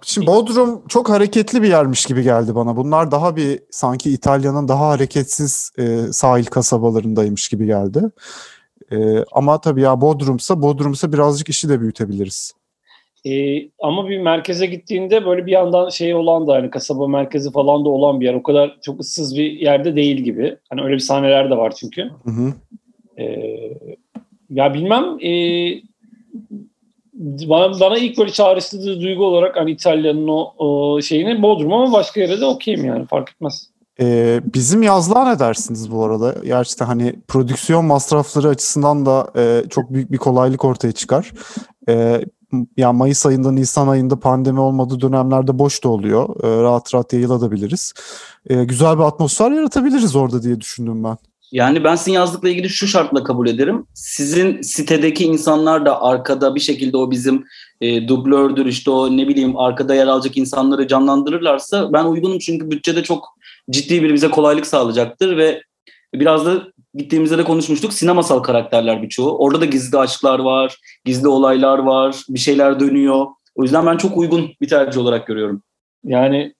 [0.03, 2.77] Şimdi Bodrum çok hareketli bir yermiş gibi geldi bana.
[2.77, 8.03] Bunlar daha bir sanki İtalya'nın daha hareketsiz e, sahil kasabalarındaymış gibi geldi.
[8.93, 12.55] E, ama tabii ya Bodrum'sa Bodrum'sa birazcık işi de büyütebiliriz.
[13.27, 17.85] Ee, ama bir merkeze gittiğinde böyle bir yandan şey olan da hani kasaba merkezi falan
[17.85, 18.35] da olan bir yer.
[18.35, 20.57] O kadar çok ıssız bir yerde değil gibi.
[20.71, 22.03] Hani öyle bir sahneler de var çünkü.
[22.03, 22.53] Hı hı.
[23.19, 23.79] Ee,
[24.51, 25.83] ya bilmem ee,
[27.81, 32.41] bana, ilk böyle çağrıştırdığı duygu olarak hani İtalya'nın o, o şeyini Bodrum ama başka yere
[32.41, 33.71] de okeyim yani fark etmez.
[34.01, 36.35] Ee, bizim yazlığa ne dersiniz bu arada?
[36.45, 41.33] Gerçekten hani prodüksiyon masrafları açısından da e, çok büyük bir kolaylık ortaya çıkar.
[41.89, 42.21] E,
[42.77, 46.45] yani Mayıs ayında, Nisan ayında pandemi olmadığı dönemlerde boş da oluyor.
[46.45, 47.93] E, rahat rahat yayılabiliriz.
[48.47, 51.17] E, güzel bir atmosfer yaratabiliriz orada diye düşündüm ben.
[51.53, 53.87] Yani ben sizin yazdıkla ilgili şu şartla kabul ederim.
[53.95, 57.45] Sizin sitedeki insanlar da arkada bir şekilde o bizim
[57.81, 63.03] e, dublördür işte o ne bileyim arkada yer alacak insanları canlandırırlarsa ben uygunum çünkü bütçede
[63.03, 63.29] çok
[63.71, 65.63] ciddi bir bize kolaylık sağlayacaktır ve
[66.15, 66.63] biraz da
[66.95, 69.39] gittiğimizde de konuşmuştuk sinemasal karakterler birçoğu.
[69.39, 73.27] Orada da gizli aşklar var, gizli olaylar var, bir şeyler dönüyor.
[73.55, 75.63] O yüzden ben çok uygun bir tercih olarak görüyorum.
[76.05, 76.55] Yani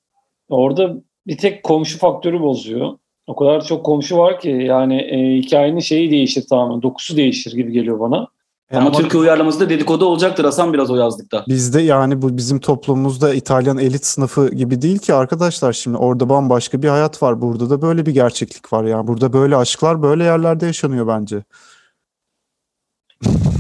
[0.49, 0.95] orada
[1.27, 2.99] bir tek komşu faktörü bozuyor.
[3.31, 6.83] O kadar çok komşu var ki yani e, hikayenin şeyi değişir tamamen.
[6.83, 8.27] Dokusu değişir gibi geliyor bana.
[8.71, 11.45] E, Ama, Türkiye uyarlaması da dedikodu olacaktır Hasan biraz o yazdıkta.
[11.49, 16.83] Bizde yani bu bizim toplumumuzda İtalyan elit sınıfı gibi değil ki arkadaşlar şimdi orada bambaşka
[16.83, 17.41] bir hayat var.
[17.43, 19.07] Burada da böyle bir gerçeklik var yani.
[19.07, 21.43] Burada böyle aşklar böyle yerlerde yaşanıyor bence.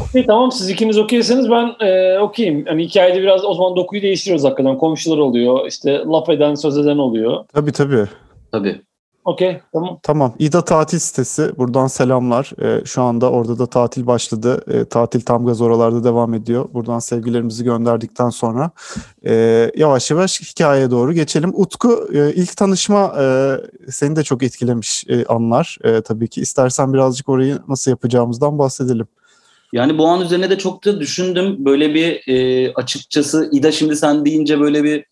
[0.08, 2.64] Okey tamam siz ikiniz okeyseniz ben e, okeyim.
[2.68, 4.78] Hani hikayede biraz o zaman dokuyu değiştiriyoruz hakikaten.
[4.78, 5.66] Komşular oluyor.
[5.66, 7.44] işte laf eden söz eden oluyor.
[7.52, 8.06] Tabii tabii.
[8.52, 8.82] Tabii.
[9.24, 9.98] Okey tamam.
[10.02, 10.34] Tamam.
[10.38, 11.58] İda tatil sitesi.
[11.58, 12.52] Buradan selamlar.
[12.62, 14.64] Ee, şu anda orada da tatil başladı.
[14.70, 16.68] Ee, tatil tam gaz oralarda devam ediyor.
[16.74, 18.70] Buradan sevgilerimizi gönderdikten sonra
[19.26, 19.32] e,
[19.76, 21.52] yavaş yavaş hikayeye doğru geçelim.
[21.54, 23.56] Utku e, ilk tanışma e,
[23.90, 26.40] seni de çok etkilemiş e, anlar e, tabii ki.
[26.40, 29.06] İstersen birazcık orayı nasıl yapacağımızdan bahsedelim.
[29.72, 31.64] Yani bu an üzerine de çok da düşündüm.
[31.64, 35.04] Böyle bir e, açıkçası İda şimdi sen deyince böyle bir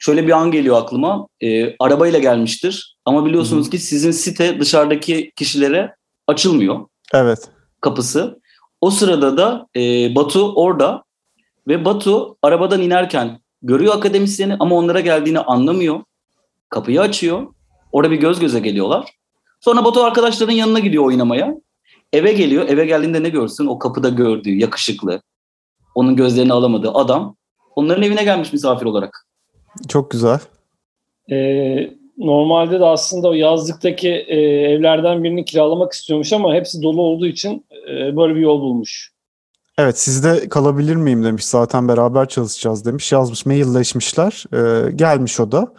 [0.00, 1.28] şöyle bir an geliyor aklıma.
[1.40, 3.70] E, arabayla gelmiştir ama biliyorsunuz Hı-hı.
[3.70, 5.94] ki sizin site dışarıdaki kişilere
[6.26, 6.86] açılmıyor.
[7.14, 7.38] Evet.
[7.80, 8.40] Kapısı.
[8.80, 11.04] O sırada da e, Batu orada
[11.68, 16.00] ve Batu arabadan inerken görüyor akademisyeni ama onlara geldiğini anlamıyor.
[16.68, 17.46] Kapıyı açıyor.
[17.92, 19.14] Orada bir göz göze geliyorlar.
[19.60, 21.54] Sonra Batu arkadaşların yanına gidiyor oynamaya.
[22.12, 22.68] Eve geliyor.
[22.68, 23.66] Eve geldiğinde ne görsün?
[23.66, 25.22] O kapıda gördüğü yakışıklı,
[25.94, 27.36] onun gözlerini alamadığı adam
[27.76, 29.26] onların evine gelmiş misafir olarak.
[29.88, 30.38] Çok güzel.
[31.30, 34.36] Ee, normalde de aslında o yazlıktaki e,
[34.72, 39.12] evlerden birini kiralamak istiyormuş ama hepsi dolu olduğu için e, böyle bir yol bulmuş.
[39.80, 45.72] Evet sizde kalabilir miyim demiş zaten beraber çalışacağız demiş yazmış mailleşmişler ee, gelmiş o da.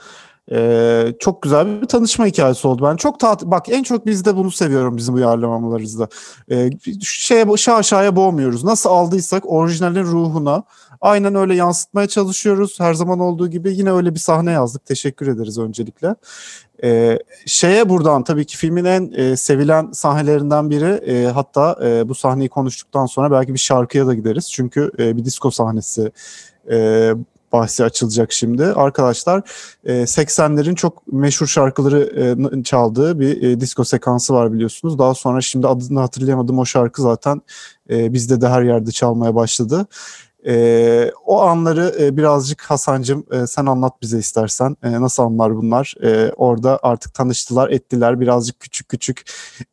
[0.51, 2.83] Ee, çok güzel bir tanışma hikayesi oldu.
[2.85, 6.07] Ben çok tat bak en çok bizde bunu seviyorum bizim uyarlamalarımızda.
[6.51, 6.69] Ee,
[7.01, 8.63] şeye şaşaya boğmuyoruz.
[8.63, 10.63] Nasıl aldıysak orijinalin ruhuna
[11.01, 12.79] aynen öyle yansıtmaya çalışıyoruz.
[12.79, 14.85] Her zaman olduğu gibi yine öyle bir sahne yazdık.
[14.85, 16.15] Teşekkür ederiz öncelikle.
[16.83, 22.15] Ee, şeye buradan tabii ki filmin en e, sevilen sahnelerinden biri e, hatta e, bu
[22.15, 24.51] sahneyi konuştuktan sonra belki bir şarkıya da gideriz.
[24.51, 26.11] Çünkü e, bir disco sahnesi
[26.71, 27.11] e,
[27.51, 28.65] bahsi açılacak şimdi.
[28.65, 29.41] Arkadaşlar
[29.85, 34.99] 80'lerin e, çok meşhur şarkıları çaldığı bir e, disco sekansı var biliyorsunuz.
[34.99, 37.41] Daha sonra şimdi adını hatırlayamadım o şarkı zaten
[37.89, 39.87] e, bizde de her yerde çalmaya başladı.
[40.47, 44.77] E, o anları e, birazcık Hasan'cığım e, sen anlat bize istersen.
[44.83, 45.93] E, nasıl anlar bunlar?
[46.03, 48.19] E, orada artık tanıştılar, ettiler.
[48.19, 49.23] Birazcık küçük küçük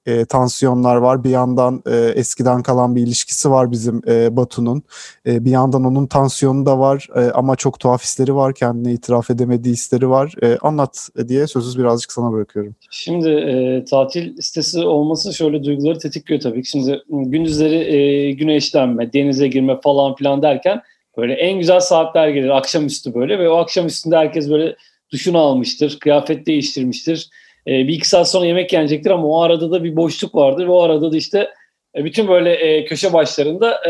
[0.07, 1.25] e, tansiyonlar var.
[1.25, 4.83] Bir yandan e, eskiden kalan bir ilişkisi var bizim e, Batu'nun.
[5.27, 8.55] E, bir yandan onun tansiyonu da var e, ama çok tuhaf hisleri var.
[8.55, 10.35] Kendine itiraf edemediği hisleri var.
[10.43, 12.75] E, anlat diye sözü birazcık sana bırakıyorum.
[12.91, 16.71] Şimdi e, tatil sitesi olması şöyle duyguları tetikliyor tabii ki.
[16.71, 20.83] Şimdi gündüzleri e, güneşlenme, denize girme falan filan der derken
[21.17, 24.77] böyle en güzel saatler gelir akşamüstü böyle ve o akşamüstünde herkes böyle
[25.13, 27.29] duşunu almıştır, kıyafet değiştirmiştir.
[27.67, 30.71] E, bir iki saat sonra yemek yenecektir ama o arada da bir boşluk vardır ve
[30.71, 31.49] o arada da işte
[31.97, 33.81] e, bütün böyle e, köşe başlarında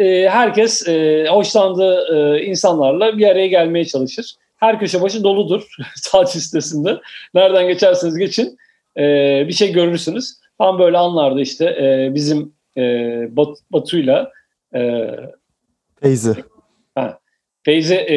[0.00, 0.88] e, herkes
[1.28, 4.34] hoşlandığı insanlarla bir araya gelmeye çalışır.
[4.56, 5.76] Her köşe başı doludur
[6.12, 7.00] tatil sitesinde.
[7.34, 8.58] Nereden geçerseniz geçin
[9.46, 10.34] bir şey görürsünüz.
[10.58, 11.76] Tam böyle anlarda işte
[12.14, 12.82] bizim e,
[13.36, 14.32] Bat, Batu'yla
[14.74, 15.10] e,
[16.02, 16.34] Feyzi.
[16.94, 17.18] Ha,
[17.64, 18.16] Feyzi e,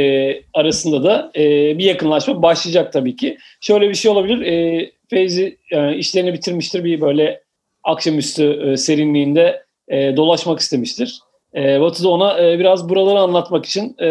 [0.54, 3.38] arasında da e, bir yakınlaşma başlayacak tabii ki.
[3.62, 4.42] Şöyle bir şey olabilir.
[4.42, 6.84] E, Feyzi e, işlerini bitirmiştir.
[6.84, 7.42] Bir böyle
[7.84, 11.20] akşamüstü e, serinliğinde e, dolaşmak istemiştir.
[11.56, 14.10] E, Batı da ona e, biraz buraları anlatmak için e,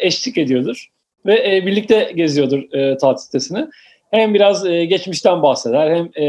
[0.00, 0.86] eşlik ediyordur.
[1.26, 3.66] Ve e, birlikte geziyordur e, tatil sitesini.
[4.10, 6.24] Hem biraz e, geçmişten bahseder hem e,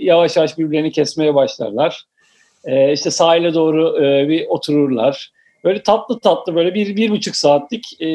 [0.00, 2.04] yavaş yavaş birbirlerini kesmeye başlarlar.
[2.66, 5.30] E, işte sahile doğru e, bir otururlar.
[5.64, 8.06] Böyle tatlı tatlı böyle bir, bir buçuk saatlik e,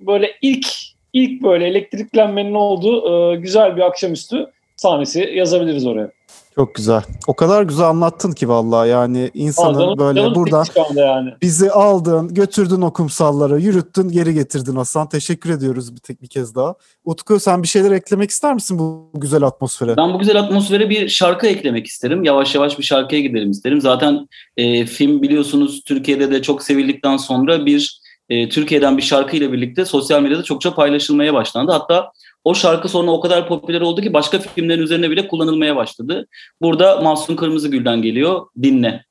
[0.00, 0.66] böyle ilk
[1.12, 6.10] ilk böyle elektriklenmenin olduğu e, güzel bir akşamüstü sahnesi yazabiliriz oraya.
[6.56, 7.02] Çok güzel.
[7.26, 11.30] O kadar güzel anlattın ki vallahi yani insanın canım, böyle canım buradan yani.
[11.42, 15.08] bizi aldın, götürdün o kumsallara, yürüttün, geri getirdin Hasan.
[15.08, 16.74] Teşekkür ediyoruz bir tek bir kez daha.
[17.04, 19.96] Utku sen bir şeyler eklemek ister misin bu güzel atmosfere?
[19.96, 22.24] Ben bu güzel atmosfere bir şarkı eklemek isterim.
[22.24, 23.80] Yavaş yavaş bir şarkıya gidelim isterim.
[23.80, 29.84] Zaten e, film biliyorsunuz Türkiye'de de çok sevildikten sonra bir e, Türkiye'den bir şarkıyla birlikte
[29.84, 31.72] sosyal medyada çokça paylaşılmaya başlandı.
[31.72, 32.12] Hatta
[32.46, 36.26] o şarkı sonra o kadar popüler oldu ki başka filmlerin üzerine bile kullanılmaya başladı.
[36.62, 38.46] Burada Mahsun Kırmızıgül'den geliyor.
[38.62, 39.04] Dinle.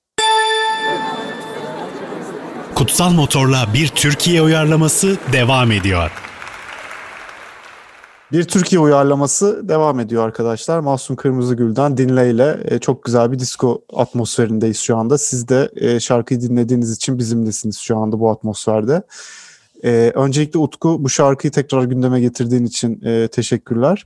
[2.75, 6.11] Kutsal Motor'la bir Türkiye uyarlaması devam ediyor.
[8.31, 10.79] Bir Türkiye uyarlaması devam ediyor arkadaşlar.
[10.79, 15.17] Mahsun Kırmızıgül'den Dinle ile e, çok güzel bir disco atmosferindeyiz şu anda.
[15.17, 19.03] Siz de e, şarkıyı dinlediğiniz için bizimlesiniz şu anda bu atmosferde.
[19.85, 24.05] Ee, öncelikle Utku bu şarkıyı tekrar gündeme getirdiğin için e, teşekkürler.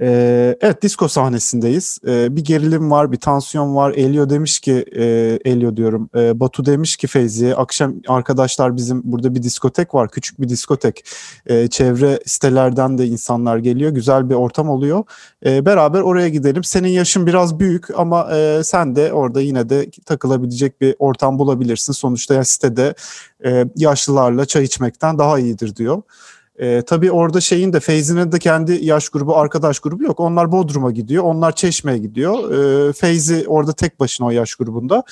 [0.00, 1.98] Ee, evet disco sahnesindeyiz.
[2.06, 3.92] Ee, bir gerilim var, bir tansiyon var.
[3.92, 5.04] Elio demiş ki, e,
[5.44, 10.40] Elio diyorum, e, Batu demiş ki Feyzi'ye akşam arkadaşlar bizim burada bir diskotek var, küçük
[10.40, 11.04] bir diskotek.
[11.46, 15.04] E, çevre sitelerden de insanlar geliyor, güzel bir ortam oluyor.
[15.46, 16.64] E, beraber oraya gidelim.
[16.64, 21.92] Senin yaşın biraz büyük ama e, sen de orada yine de takılabilecek bir ortam bulabilirsin.
[21.92, 22.94] Sonuçta ya sitede
[23.44, 26.02] e, yaşlılarla çay içmekten daha iyidir diyor.
[26.58, 30.20] E, tabii orada şeyin de Feyzi'nin de kendi yaş grubu, arkadaş grubu yok.
[30.20, 32.52] Onlar Bodrum'a gidiyor, onlar Çeşme'ye gidiyor.
[32.88, 35.02] E, Feyzi orada tek başına o yaş grubunda.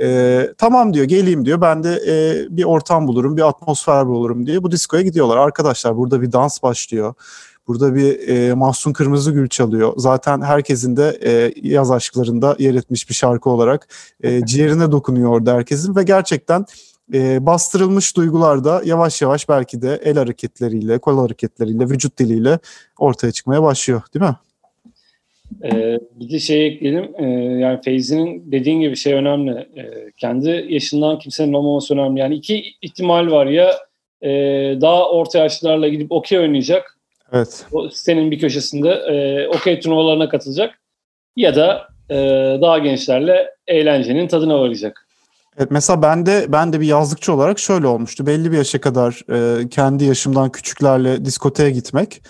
[0.00, 1.60] E, tamam diyor, geleyim diyor.
[1.60, 5.36] Ben de e, bir ortam bulurum, bir atmosfer bulurum diye bu diskoya gidiyorlar.
[5.36, 7.14] Arkadaşlar burada bir dans başlıyor.
[7.68, 9.92] Burada bir e, Mahsun Kırmızıgül çalıyor.
[9.96, 13.88] Zaten herkesin de e, yaz aşklarında yer etmiş bir şarkı olarak
[14.20, 16.66] e, ciğerine dokunuyor orada herkesin ve gerçekten
[17.14, 22.58] e, bastırılmış duygular da yavaş yavaş belki de el hareketleriyle, kol hareketleriyle, vücut diliyle
[22.98, 24.36] ortaya çıkmaya başlıyor değil mi?
[25.64, 27.10] Ee, bir de şey ekleyelim.
[27.18, 27.24] Ee,
[27.60, 29.50] yani Feyzi'nin dediğin gibi şey önemli.
[29.50, 32.20] Ee, kendi yaşından kimsenin olmaması önemli.
[32.20, 33.70] Yani iki ihtimal var ya
[34.22, 34.30] e,
[34.80, 36.98] daha orta yaşlılarla gidip okey oynayacak.
[37.32, 37.66] Evet.
[37.72, 40.78] O sitenin bir köşesinde e, okey turnuvalarına katılacak.
[41.36, 42.16] Ya da e,
[42.60, 45.05] daha gençlerle eğlencenin tadına varacak.
[45.58, 48.26] Evet, mesela ben de ben de bir yazlıkçı olarak şöyle olmuştu.
[48.26, 49.22] Belli bir yaşa kadar
[49.60, 52.22] e, kendi yaşımdan küçüklerle diskoteye gitmek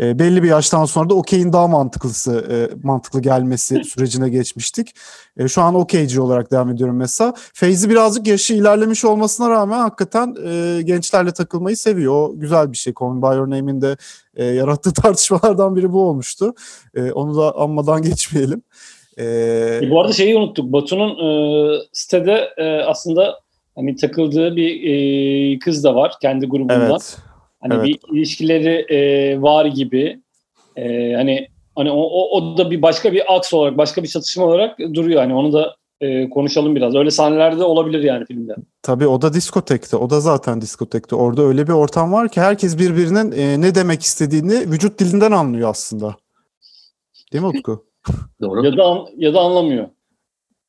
[0.00, 4.94] e, belli bir yaştan sonra da okeyin daha mantıklısı e, mantıklı gelmesi sürecine geçmiştik.
[5.36, 7.34] E, şu an okeyci olarak devam ediyorum mesela.
[7.54, 12.12] Feyzi birazcık yaşı ilerlemiş olmasına rağmen hakikaten e, gençlerle takılmayı seviyor.
[12.12, 12.92] O güzel bir şey.
[13.00, 13.96] Me By Your Name'in de
[14.34, 16.54] e, yarattığı tartışmalardan biri bu olmuştu.
[16.94, 18.62] E, onu da anmadan geçmeyelim.
[19.16, 19.24] E,
[19.82, 20.72] e, bu arada şeyi unuttuk.
[20.72, 23.40] Batu'nun e, sitede e, aslında
[23.74, 26.90] hani takıldığı bir e, kız da var kendi grubundan.
[26.90, 27.18] Evet.
[27.60, 27.84] Hani evet.
[27.84, 30.20] bir ilişkileri e, var gibi.
[30.76, 34.44] E, hani hani o, o, o da bir başka bir aks olarak, başka bir çatışma
[34.44, 35.20] olarak duruyor.
[35.20, 36.94] Hani onu da e, konuşalım biraz.
[36.94, 38.56] Öyle sahnelerde olabilir yani filmde.
[38.82, 39.96] Tabii o da diskotekte.
[39.96, 41.16] O da zaten diskotekte.
[41.16, 45.70] Orada öyle bir ortam var ki herkes birbirinin e, ne demek istediğini vücut dilinden anlıyor
[45.70, 46.16] aslında.
[47.32, 47.91] Değil mi Utku?
[48.40, 48.64] Doğru.
[48.64, 49.88] Ya da ya da anlamıyor.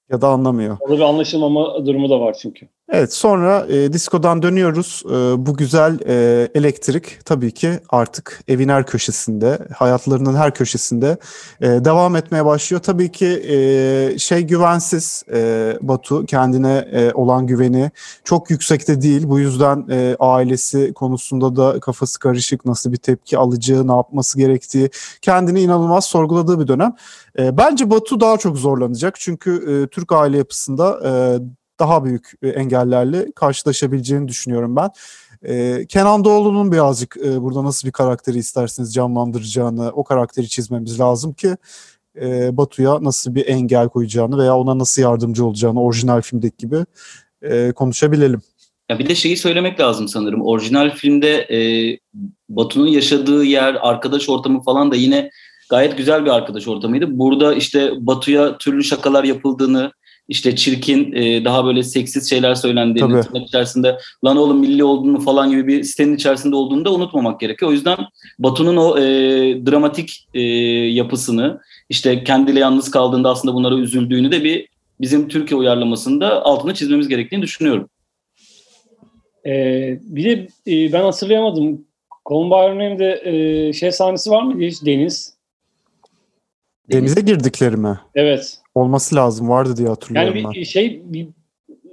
[0.09, 0.77] Ya da anlamıyor.
[0.79, 2.69] Orada bir anlaşılmama durumu da var çünkü.
[2.89, 5.03] Evet sonra e, diskodan dönüyoruz.
[5.05, 5.11] E,
[5.45, 11.17] bu güzel e, elektrik tabii ki artık evin her köşesinde, hayatlarının her köşesinde
[11.61, 12.81] e, devam etmeye başlıyor.
[12.81, 17.91] Tabii ki e, şey güvensiz e, Batu kendine e, olan güveni
[18.23, 19.29] çok yüksekte değil.
[19.29, 24.89] Bu yüzden e, ailesi konusunda da kafası karışık nasıl bir tepki alacağı, ne yapması gerektiği
[25.21, 26.95] kendini inanılmaz sorguladığı bir dönem.
[27.39, 31.13] E, bence Batu daha çok zorlanacak çünkü e, Türk aile yapısında e,
[31.79, 34.89] daha büyük e, engellerle karşılaşabileceğini düşünüyorum ben.
[35.43, 41.33] E, Kenan Doğulu'nun birazcık e, burada nasıl bir karakteri isterseniz canlandıracağını, o karakteri çizmemiz lazım
[41.33, 41.57] ki
[42.21, 46.85] e, Batu'ya nasıl bir engel koyacağını veya ona nasıl yardımcı olacağını orijinal filmdeki gibi
[47.41, 48.41] e, konuşabilelim.
[48.89, 50.41] Ya bir de şeyi söylemek lazım sanırım.
[50.41, 51.59] Orijinal filmde e,
[52.49, 55.29] Batu'nun yaşadığı yer, arkadaş ortamı falan da yine
[55.69, 57.19] gayet güzel bir arkadaş ortamıydı.
[57.19, 59.91] Burada işte Batu'ya türlü şakalar yapıldığını,
[60.27, 65.49] işte çirkin, e, daha böyle seksiz şeyler söylendiğini, tırnak içerisinde lan oğlum milli olduğunu falan
[65.49, 67.71] gibi bir sitenin içerisinde olduğunu da unutmamak gerekiyor.
[67.71, 67.97] O yüzden
[68.39, 69.03] Batu'nun o e,
[69.65, 70.41] dramatik e,
[70.89, 74.67] yapısını, işte kendiyle yalnız kaldığında aslında bunlara üzüldüğünü de bir
[75.01, 77.89] bizim Türkiye uyarlamasında altını çizmemiz gerektiğini düşünüyorum.
[79.45, 81.85] Ee, bir de e, ben hatırlayamadım.
[82.25, 85.33] Columbine'de e, şey sahnesi var mı hiç Deniz?
[86.91, 87.99] Denize girdikleri mi?
[88.15, 88.62] Evet.
[88.75, 89.49] Olması lazım.
[89.49, 90.63] Vardı diye hatırlıyorum yani bir ben.
[90.63, 91.27] şey bir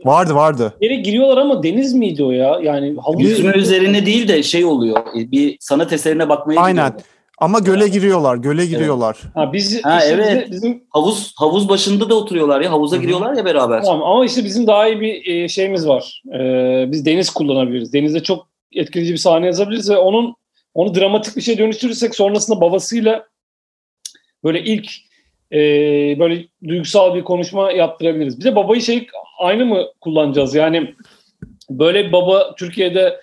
[0.05, 0.75] Vardı vardı.
[0.81, 2.61] Yere giriyorlar ama deniz miydi o ya?
[2.63, 4.97] Yani havuz Yüzme üzerine değil de şey oluyor.
[5.15, 6.87] Bir sanat eserine bakmaya Aynen.
[6.87, 7.07] Gidiyorlar.
[7.39, 9.17] Ama göle giriyorlar, göle giriyorlar.
[9.23, 9.37] Evet.
[9.37, 10.51] Ha biz ha, işte evet.
[10.51, 13.03] bizim havuz havuz başında da oturuyorlar ya, havuza Hı-hı.
[13.03, 13.83] giriyorlar ya beraber.
[13.83, 16.23] Tamam ama işte bizim daha iyi bir e, şeyimiz var.
[16.35, 17.93] Ee, biz deniz kullanabiliriz.
[17.93, 20.35] Denizde çok etkileyici bir sahne yazabiliriz ve onun
[20.75, 23.27] onu dramatik bir şey dönüştürürsek sonrasında babasıyla
[24.45, 24.91] böyle ilk
[25.53, 25.59] e,
[26.19, 28.41] böyle duygusal bir konuşma yaptırabiliriz.
[28.41, 29.07] Bir de babayı şey
[29.39, 30.55] aynı mı kullanacağız?
[30.55, 30.95] Yani
[31.71, 33.21] böyle baba Türkiye'de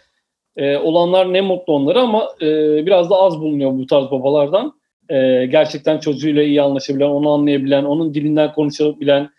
[0.57, 2.45] e, olanlar ne mutlu onlara ama e,
[2.85, 4.73] biraz da az bulunuyor bu tarz babalardan.
[5.09, 9.29] E, gerçekten çocuğuyla iyi anlaşabilen, onu anlayabilen, onun dilinden konuşabilen,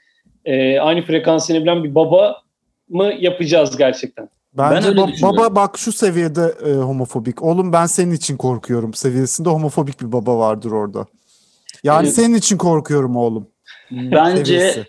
[0.45, 2.43] e, aynı frekansını bilen bir baba
[2.89, 4.29] mı yapacağız gerçekten?
[4.59, 7.43] Bence ben ba- baba bak şu seviyede e, homofobik.
[7.43, 11.07] Oğlum ben senin için korkuyorum seviyesinde homofobik bir baba vardır orada.
[11.85, 12.15] Yani evet.
[12.15, 13.47] senin için korkuyorum oğlum.
[13.91, 14.85] Bence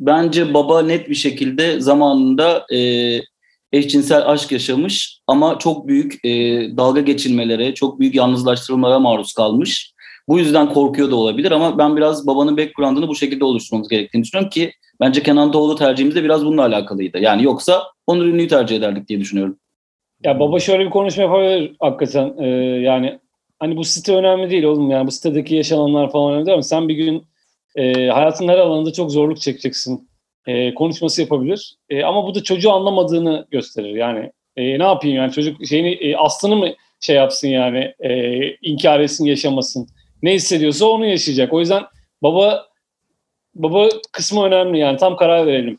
[0.00, 2.78] bence baba net bir şekilde zamanında e,
[3.72, 6.30] eşcinsel aşk yaşamış ama çok büyük e,
[6.76, 9.94] dalga geçilmelere, çok büyük yalnızlaştırılmalara maruz kalmış.
[10.28, 14.50] Bu yüzden korkuyor da olabilir ama ben biraz babanın background'ını bu şekilde oluşturmamız gerektiğini düşünüyorum
[14.50, 17.18] ki bence Kenan Doğulu tercihimiz de biraz bununla alakalıydı.
[17.18, 19.58] Yani yoksa Onur Ünlü'yü tercih ederdik diye düşünüyorum.
[20.24, 22.34] Ya baba şöyle bir konuşma yapabilir hakikaten.
[22.38, 22.46] Ee,
[22.80, 23.18] yani
[23.58, 26.88] hani bu site önemli değil oğlum yani bu sitedeki yaşananlar falan önemli değil ama sen
[26.88, 27.26] bir gün
[27.76, 30.08] e, hayatın her alanında çok zorluk çekeceksin.
[30.46, 31.76] E, konuşması yapabilir.
[31.90, 33.94] E, ama bu da çocuğu anlamadığını gösterir.
[33.94, 36.68] Yani e, ne yapayım yani çocuk şeyini e, aslını mı
[37.00, 39.88] şey yapsın yani e, inkar etsin yaşamasın.
[40.22, 41.52] Ne hissediyorsa onu yaşayacak.
[41.52, 41.82] O yüzden
[42.22, 42.66] baba
[43.54, 45.78] baba kısmı önemli yani tam karar verelim.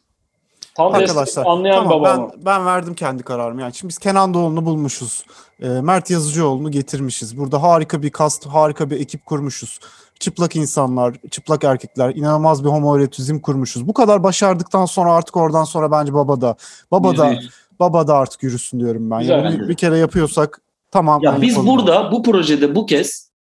[0.76, 3.62] Tam Arkadaşlar anlayan tamam, baba ben, ben verdim kendi kararımı.
[3.62, 5.26] Yani şimdi biz Kenan Doğulu'nu bulmuşuz.
[5.62, 7.38] E, Mert Yazıcıoğlu'nu getirmişiz.
[7.38, 9.80] Burada harika bir kast, harika bir ekip kurmuşuz.
[10.20, 13.88] Çıplak insanlar, çıplak erkekler, inanılmaz bir homoerotism kurmuşuz.
[13.88, 16.56] Bu kadar başardıktan sonra artık oradan sonra bence baba da
[16.92, 17.40] baba da
[17.80, 19.20] baba da artık yürüsün diyorum ben.
[19.20, 19.44] Güzel.
[19.44, 20.62] Yani bir, bir kere yapıyorsak
[20.92, 21.22] tamam.
[21.24, 21.68] Ya biz yapalım.
[21.68, 23.32] burada bu projede bu kez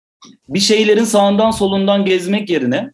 [0.50, 2.92] bir şeylerin sağından solundan gezmek yerine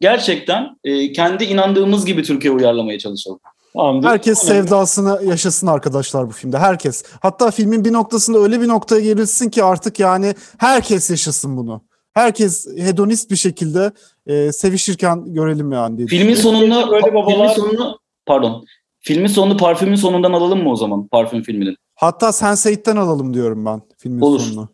[0.00, 3.40] gerçekten e, kendi inandığımız gibi Türkiye uyarlamaya çalışalım.
[3.76, 4.08] Tamamdır.
[4.08, 4.62] Herkes Önemli.
[4.66, 6.58] sevdasını yaşasın arkadaşlar bu filmde.
[6.58, 7.04] Herkes.
[7.20, 11.82] Hatta filmin bir noktasında öyle bir noktaya gelirsin ki artık yani herkes yaşasın bunu.
[12.14, 13.92] Herkes hedonist bir şekilde
[14.26, 16.06] e, sevişirken görelim yani diye.
[16.06, 18.64] Filmin sonunu Böyle filmin babalar- sonunu pardon.
[19.00, 21.06] Filmin sonunu parfümün sonundan alalım mı o zaman?
[21.08, 21.76] Parfüm filminin.
[21.94, 24.40] Hatta Sense8'ten alalım diyorum ben filmin Olur.
[24.40, 24.68] sonunu.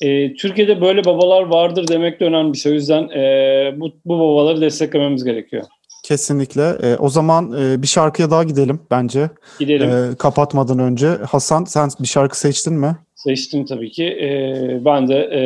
[0.00, 2.72] Ee, Türkiye'de böyle babalar vardır demek de önemli bir şey.
[2.72, 3.20] O yüzden e,
[3.80, 5.62] bu, bu babaları desteklememiz gerekiyor.
[6.06, 6.76] Kesinlikle.
[6.82, 9.30] E, o zaman e, bir şarkıya daha gidelim bence.
[9.58, 9.90] Gidelim.
[9.90, 11.08] E, kapatmadan önce.
[11.08, 12.96] Hasan sen bir şarkı seçtin mi?
[13.14, 14.04] Seçtim tabii ki.
[14.04, 15.40] Ee, ben de e,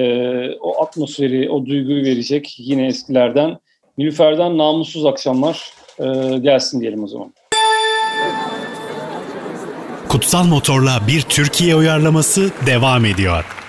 [0.60, 3.58] o atmosferi, o duyguyu verecek yine eskilerden
[3.98, 7.32] Nilüfer'den Namussuz Akşamlar e, gelsin diyelim o zaman.
[10.08, 13.59] Kutsal Motor'la bir Türkiye uyarlaması devam ediyor.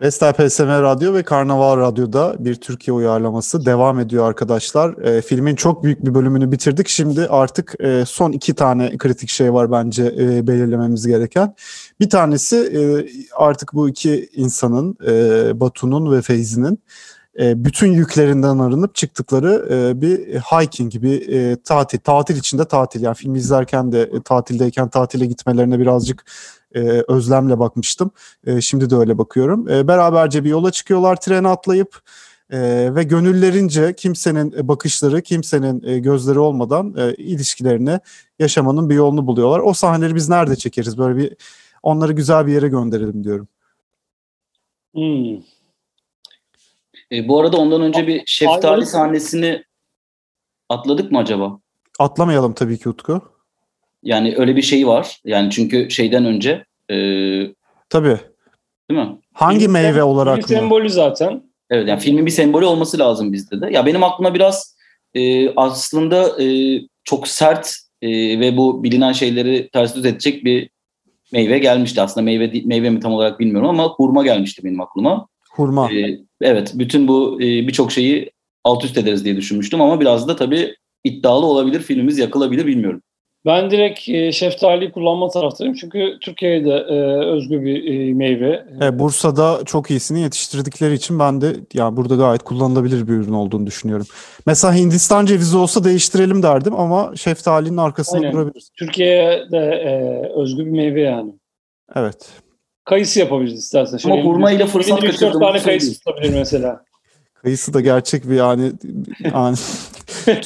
[0.00, 4.98] Vestel PSM Radyo ve Karnaval Radyo'da bir Türkiye uyarlaması devam ediyor arkadaşlar.
[5.04, 6.88] E, filmin çok büyük bir bölümünü bitirdik.
[6.88, 11.54] Şimdi artık e, son iki tane kritik şey var bence e, belirlememiz gereken.
[12.00, 12.80] Bir tanesi e,
[13.36, 16.78] artık bu iki insanın, e, Batu'nun ve Feyzi'nin
[17.40, 21.98] e, bütün yüklerinden arınıp çıktıkları e, bir hiking, bir e, tatil.
[21.98, 23.02] Tatil içinde tatil.
[23.02, 26.24] Yani film izlerken de e, tatildeyken tatile gitmelerine birazcık
[26.74, 28.10] e, özlemle bakmıştım.
[28.46, 29.68] E, şimdi de öyle bakıyorum.
[29.68, 32.00] E, beraberce bir yola çıkıyorlar trene atlayıp
[32.50, 32.58] e,
[32.94, 38.00] ve gönüllerince kimsenin bakışları, kimsenin e, gözleri olmadan e, ilişkilerini
[38.38, 39.60] yaşamanın bir yolunu buluyorlar.
[39.60, 40.98] O sahneleri biz nerede çekeriz?
[40.98, 41.36] Böyle bir
[41.82, 43.48] onları güzel bir yere gönderelim diyorum.
[44.94, 45.34] Hmm.
[47.12, 49.64] E, bu arada ondan önce bir şeftali sahnesini
[50.68, 51.58] atladık mı acaba?
[51.98, 53.33] Atlamayalım tabii ki Utku.
[54.04, 55.20] Yani öyle bir şey var.
[55.24, 56.96] Yani çünkü şeyden önce e,
[57.88, 58.18] Tabii.
[58.90, 59.18] değil mi?
[59.32, 60.48] Hangi Film- meyve film olarak mı?
[60.48, 61.42] sembolü zaten.
[61.70, 63.70] Evet yani filmin bir sembolü olması lazım bizde de.
[63.72, 64.76] Ya benim aklıma biraz
[65.14, 66.46] e, aslında e,
[67.04, 70.70] çok sert e, ve bu bilinen şeyleri ters düz edecek bir
[71.32, 72.00] meyve gelmişti.
[72.02, 75.26] Aslında meyve meyve mi tam olarak bilmiyorum ama hurma gelmişti benim aklıma.
[75.50, 75.92] Hurma.
[75.92, 78.30] E, evet bütün bu e, birçok şeyi
[78.64, 80.74] alt üst ederiz diye düşünmüştüm ama biraz da tabii
[81.04, 81.80] iddialı olabilir.
[81.80, 83.02] Filmimiz yakılabilir bilmiyorum.
[83.46, 85.76] Ben direkt e, şeftaliyi kullanma taraftarıyım.
[85.80, 86.94] Çünkü Türkiye'de e,
[87.26, 88.64] özgü bir e, meyve.
[88.82, 93.66] E, Bursa'da çok iyisini yetiştirdikleri için ben de yani burada gayet kullanılabilir bir ürün olduğunu
[93.66, 94.06] düşünüyorum.
[94.46, 98.32] Mesela Hindistan cevizi olsa değiştirelim derdim ama şeftalinin arkasında Aynen.
[98.32, 98.70] durabiliriz.
[98.78, 101.32] Türkiye'de e, özgü bir meyve yani.
[101.96, 102.28] Evet.
[102.84, 104.10] Kayısı yapabiliriz istersen.
[104.10, 106.84] Ama hurma ile fırsat dört kaçırdığımızı tane kayısı tutabilir mesela.
[107.44, 108.72] Kayısı da gerçek bir yani,
[109.34, 109.56] yani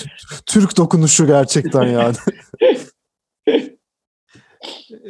[0.47, 2.15] Türk dokunuşu gerçekten yani.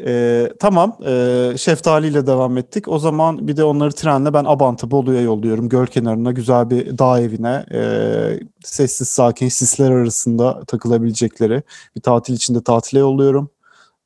[0.07, 0.97] Ee, tamam.
[1.07, 2.89] Ee, şeftaliyle devam ettik.
[2.89, 5.68] O zaman bir de onları trenle ben Abant'a Bolu'ya yolluyorum.
[5.68, 7.64] Göl kenarına güzel bir dağ evine.
[7.74, 11.62] ee, sessiz sakin sisler arasında takılabilecekleri
[11.97, 13.51] bir tatil içinde tatile yolluyorum.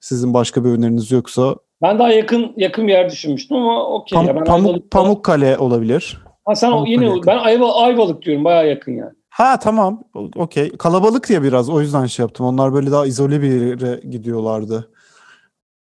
[0.00, 4.18] Sizin başka bir öneriniz yoksa Ben daha yakın yakın bir yer düşünmüştüm ama okey.
[4.18, 4.36] Pam- ya.
[4.36, 6.18] Ben Pamuk, Pamukkale olabilir.
[6.44, 7.26] Ha, sen o, yine yakın.
[7.26, 9.12] ben Ayva, Ayvalık diyorum bayağı yakın yani.
[9.30, 10.04] Ha tamam.
[10.36, 10.70] Okey.
[10.70, 12.46] Kalabalık ya biraz o yüzden şey yaptım.
[12.46, 14.90] Onlar böyle daha izole bir yere gidiyorlardı.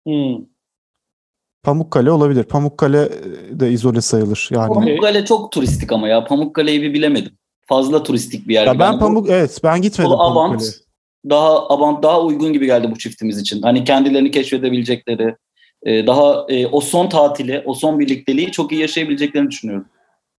[0.07, 0.37] Hmm.
[1.63, 2.43] Pamukkale olabilir.
[2.43, 3.09] Pamukkale
[3.51, 4.73] de izole sayılır yani.
[4.73, 6.25] Pamukkale çok turistik ama ya.
[6.25, 7.37] Pamukkale'yi bir bilemedim.
[7.65, 8.65] Fazla turistik bir yer.
[8.65, 8.79] Ya gibi.
[8.79, 10.71] ben Yani Pamuk evet ben gitmedim Pamukkale'ye.
[11.29, 13.61] Daha Avant daha uygun gibi geldi bu çiftimiz için.
[13.61, 15.35] Hani kendilerini keşfedebilecekleri,
[15.83, 19.85] e, daha e, o son tatili, o son birlikteliği çok iyi yaşayabileceklerini düşünüyorum.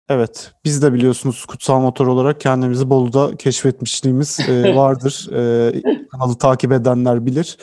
[0.09, 0.51] Evet.
[0.65, 5.29] Biz de biliyorsunuz kutsal motor olarak kendimizi Bolu'da keşfetmişliğimiz e, vardır.
[5.33, 5.81] E,
[6.11, 7.57] kanalı takip edenler bilir.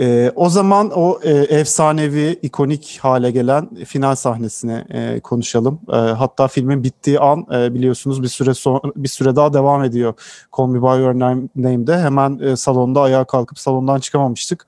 [0.00, 5.80] E, o zaman o e, efsanevi, ikonik hale gelen final sahnesini e, konuşalım.
[5.92, 10.14] E, hatta filmin bittiği an e, biliyorsunuz bir süre sonra bir süre daha devam ediyor.
[10.58, 14.66] Call Me By Your Name- Name'de hemen e, salonda ayağa kalkıp salondan çıkamamıştık.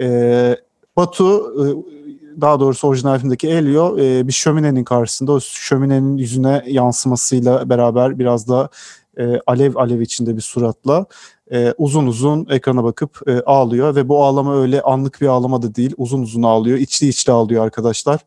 [0.00, 0.56] E,
[0.96, 1.64] Batu e,
[2.40, 8.48] daha doğrusu orijinal filmdeki Elio e, bir şöminenin karşısında o şöminenin yüzüne yansımasıyla beraber biraz
[8.48, 8.68] da
[9.18, 11.06] e, alev alev içinde bir suratla
[11.52, 15.74] e, uzun uzun ekrana bakıp e, ağlıyor ve bu ağlama öyle anlık bir ağlama da
[15.74, 18.20] değil uzun uzun ağlıyor içli içli ağlıyor arkadaşlar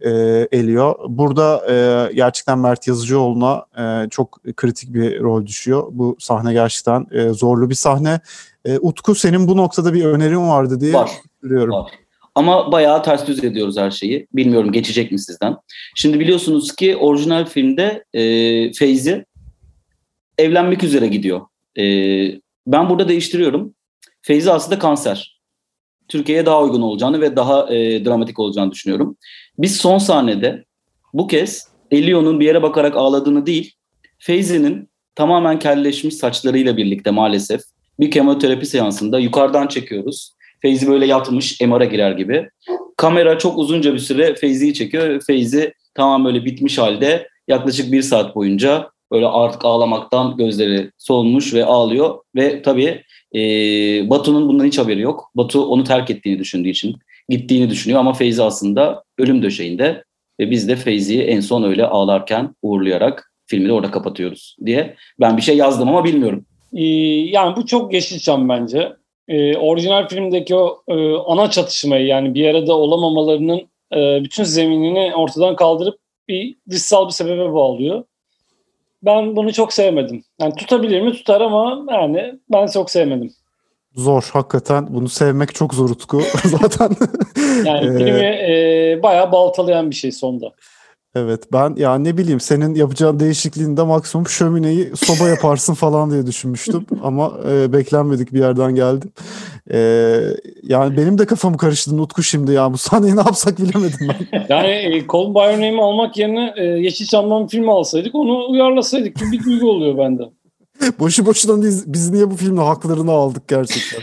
[0.00, 0.10] e,
[0.52, 0.98] Elio.
[1.08, 5.86] Burada e, gerçekten Mert Yazıcıoğlu'na e, çok kritik bir rol düşüyor.
[5.90, 8.20] Bu sahne gerçekten e, zorlu bir sahne.
[8.64, 11.10] E, Utku senin bu noktada bir önerin vardı diye Var.
[11.42, 11.74] biliyorum.
[11.74, 11.92] Var.
[12.34, 14.26] Ama bayağı ters düz ediyoruz her şeyi.
[14.32, 15.56] Bilmiyorum geçecek mi sizden.
[15.94, 18.22] Şimdi biliyorsunuz ki orijinal filmde e,
[18.72, 19.24] Feyzi
[20.38, 21.40] evlenmek üzere gidiyor.
[21.78, 21.84] E,
[22.66, 23.74] ben burada değiştiriyorum.
[24.22, 25.40] Feyzi aslında kanser.
[26.08, 29.16] Türkiye'ye daha uygun olacağını ve daha e, dramatik olacağını düşünüyorum.
[29.58, 30.64] Biz son sahnede
[31.14, 33.74] bu kez Elio'nun bir yere bakarak ağladığını değil,
[34.18, 37.60] Feyzi'nin tamamen kelleşmiş saçlarıyla birlikte maalesef
[38.00, 40.34] bir kemoterapi seansında yukarıdan çekiyoruz.
[40.62, 42.48] Feyzi böyle yatmış MR'a girer gibi.
[42.96, 45.20] Kamera çok uzunca bir süre Feyzi'yi çekiyor.
[45.26, 51.64] Feyzi tamam böyle bitmiş halde yaklaşık bir saat boyunca böyle artık ağlamaktan gözleri solmuş ve
[51.64, 52.18] ağlıyor.
[52.34, 53.02] Ve tabii
[53.34, 53.40] e,
[54.10, 55.30] Batu'nun bundan hiç haberi yok.
[55.34, 56.96] Batu onu terk ettiğini düşündüğü için
[57.28, 60.04] gittiğini düşünüyor ama Feyzi aslında ölüm döşeğinde
[60.40, 64.96] ve biz de Feyzi'yi en son öyle ağlarken uğurlayarak filmi de orada kapatıyoruz diye.
[65.20, 66.46] Ben bir şey yazdım ama bilmiyorum.
[66.72, 66.84] Ee,
[67.30, 68.92] yani bu çok Yeşilçam bence.
[69.30, 73.60] Ee, orijinal filmdeki o e, ana çatışmayı yani bir arada olamamalarının
[73.94, 78.04] e, bütün zeminini ortadan kaldırıp bir dışsal bir sebebe bağlıyor.
[79.02, 80.24] Ben bunu çok sevmedim.
[80.40, 81.12] Yani tutabilir mi?
[81.12, 83.32] Tutar ama yani ben çok sevmedim.
[83.94, 84.94] Zor hakikaten.
[84.94, 86.20] Bunu sevmek çok zor Utku.
[86.44, 86.90] Zaten
[87.64, 90.52] Yani filmi e, bayağı baltalayan bir şey sonda.
[91.14, 96.86] Evet ben ya ne bileyim senin yapacağın değişikliğinde maksimum şömineyi soba yaparsın falan diye düşünmüştüm
[97.02, 99.12] ama e, beklenmedik bir yerden geldim.
[99.72, 99.78] E,
[100.62, 104.46] yani benim de kafamı karıştı Utku şimdi ya bu sahneyi ne yapsak bilemedim ben.
[104.48, 109.32] Yani e, Call By Your Name'i almak yerine e, Yeşilçam'dan film alsaydık onu uyarlasaydık gibi
[109.32, 110.22] bir duygu oluyor bende.
[111.00, 114.00] Boşu boşuna biz, biz niye bu filmin haklarını aldık gerçekten.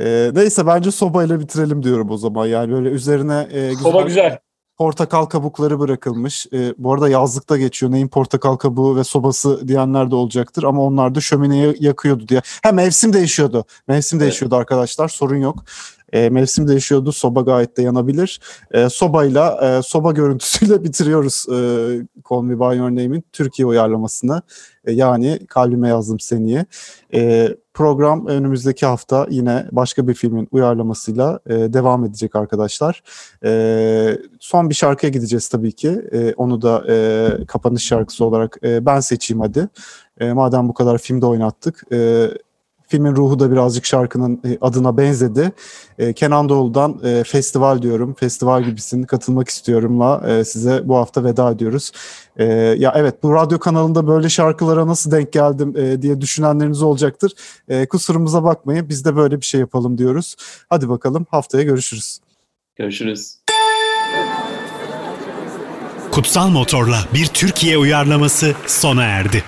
[0.00, 3.82] e, neyse bence sobayla bitirelim diyorum o zaman yani böyle üzerine e, güzel...
[3.82, 4.38] Soba güzel
[4.82, 6.46] portakal kabukları bırakılmış.
[6.52, 7.92] E, bu arada yazlıkta geçiyor.
[7.92, 12.42] Neyin portakal kabuğu ve sobası diyenler de olacaktır ama onlar da şömineyi yakıyordu diye.
[12.62, 13.64] Ha mevsim değişiyordu.
[13.88, 14.26] Mevsim evet.
[14.26, 15.08] değişiyordu arkadaşlar.
[15.08, 15.64] Sorun yok.
[16.12, 17.12] E, mevsim değişiyordu.
[17.12, 18.40] Soba gayet de yanabilir.
[18.70, 21.56] E, sobayla, e, soba görüntüsüyle bitiriyoruz e,
[22.30, 24.42] Call Me By Your Name'in Türkiye uyarlamasını.
[24.84, 26.66] E, yani Kalbime Yazdım Seni'yi.
[27.14, 33.02] E, program önümüzdeki hafta yine başka bir filmin uyarlamasıyla e, devam edecek arkadaşlar.
[33.44, 35.88] E, son bir şarkıya gideceğiz tabii ki.
[36.12, 39.68] E, onu da e, kapanış şarkısı olarak e, ben seçeyim hadi.
[40.20, 41.82] E, madem bu kadar filmde oynattık.
[41.92, 42.28] E,
[42.92, 45.52] Filmin ruhu da birazcık şarkının e, adına benzedi.
[45.98, 48.14] E, Kenan Doğulu'dan e, festival diyorum.
[48.14, 49.02] Festival gibisin.
[49.02, 51.92] Katılmak istiyorumla size bu hafta veda ediyoruz.
[52.78, 57.32] Ya evet bu radyo kanalında böyle şarkılara nasıl denk geldim diye düşünenleriniz olacaktır.
[57.90, 58.88] Kusurumuza bakmayın.
[58.88, 60.36] Biz de böyle bir şey yapalım diyoruz.
[60.68, 62.18] Hadi bakalım haftaya görüşürüz.
[62.76, 63.38] Görüşürüz.
[66.10, 69.44] Kutsal Motor'la bir Türkiye uyarlaması sona erdi.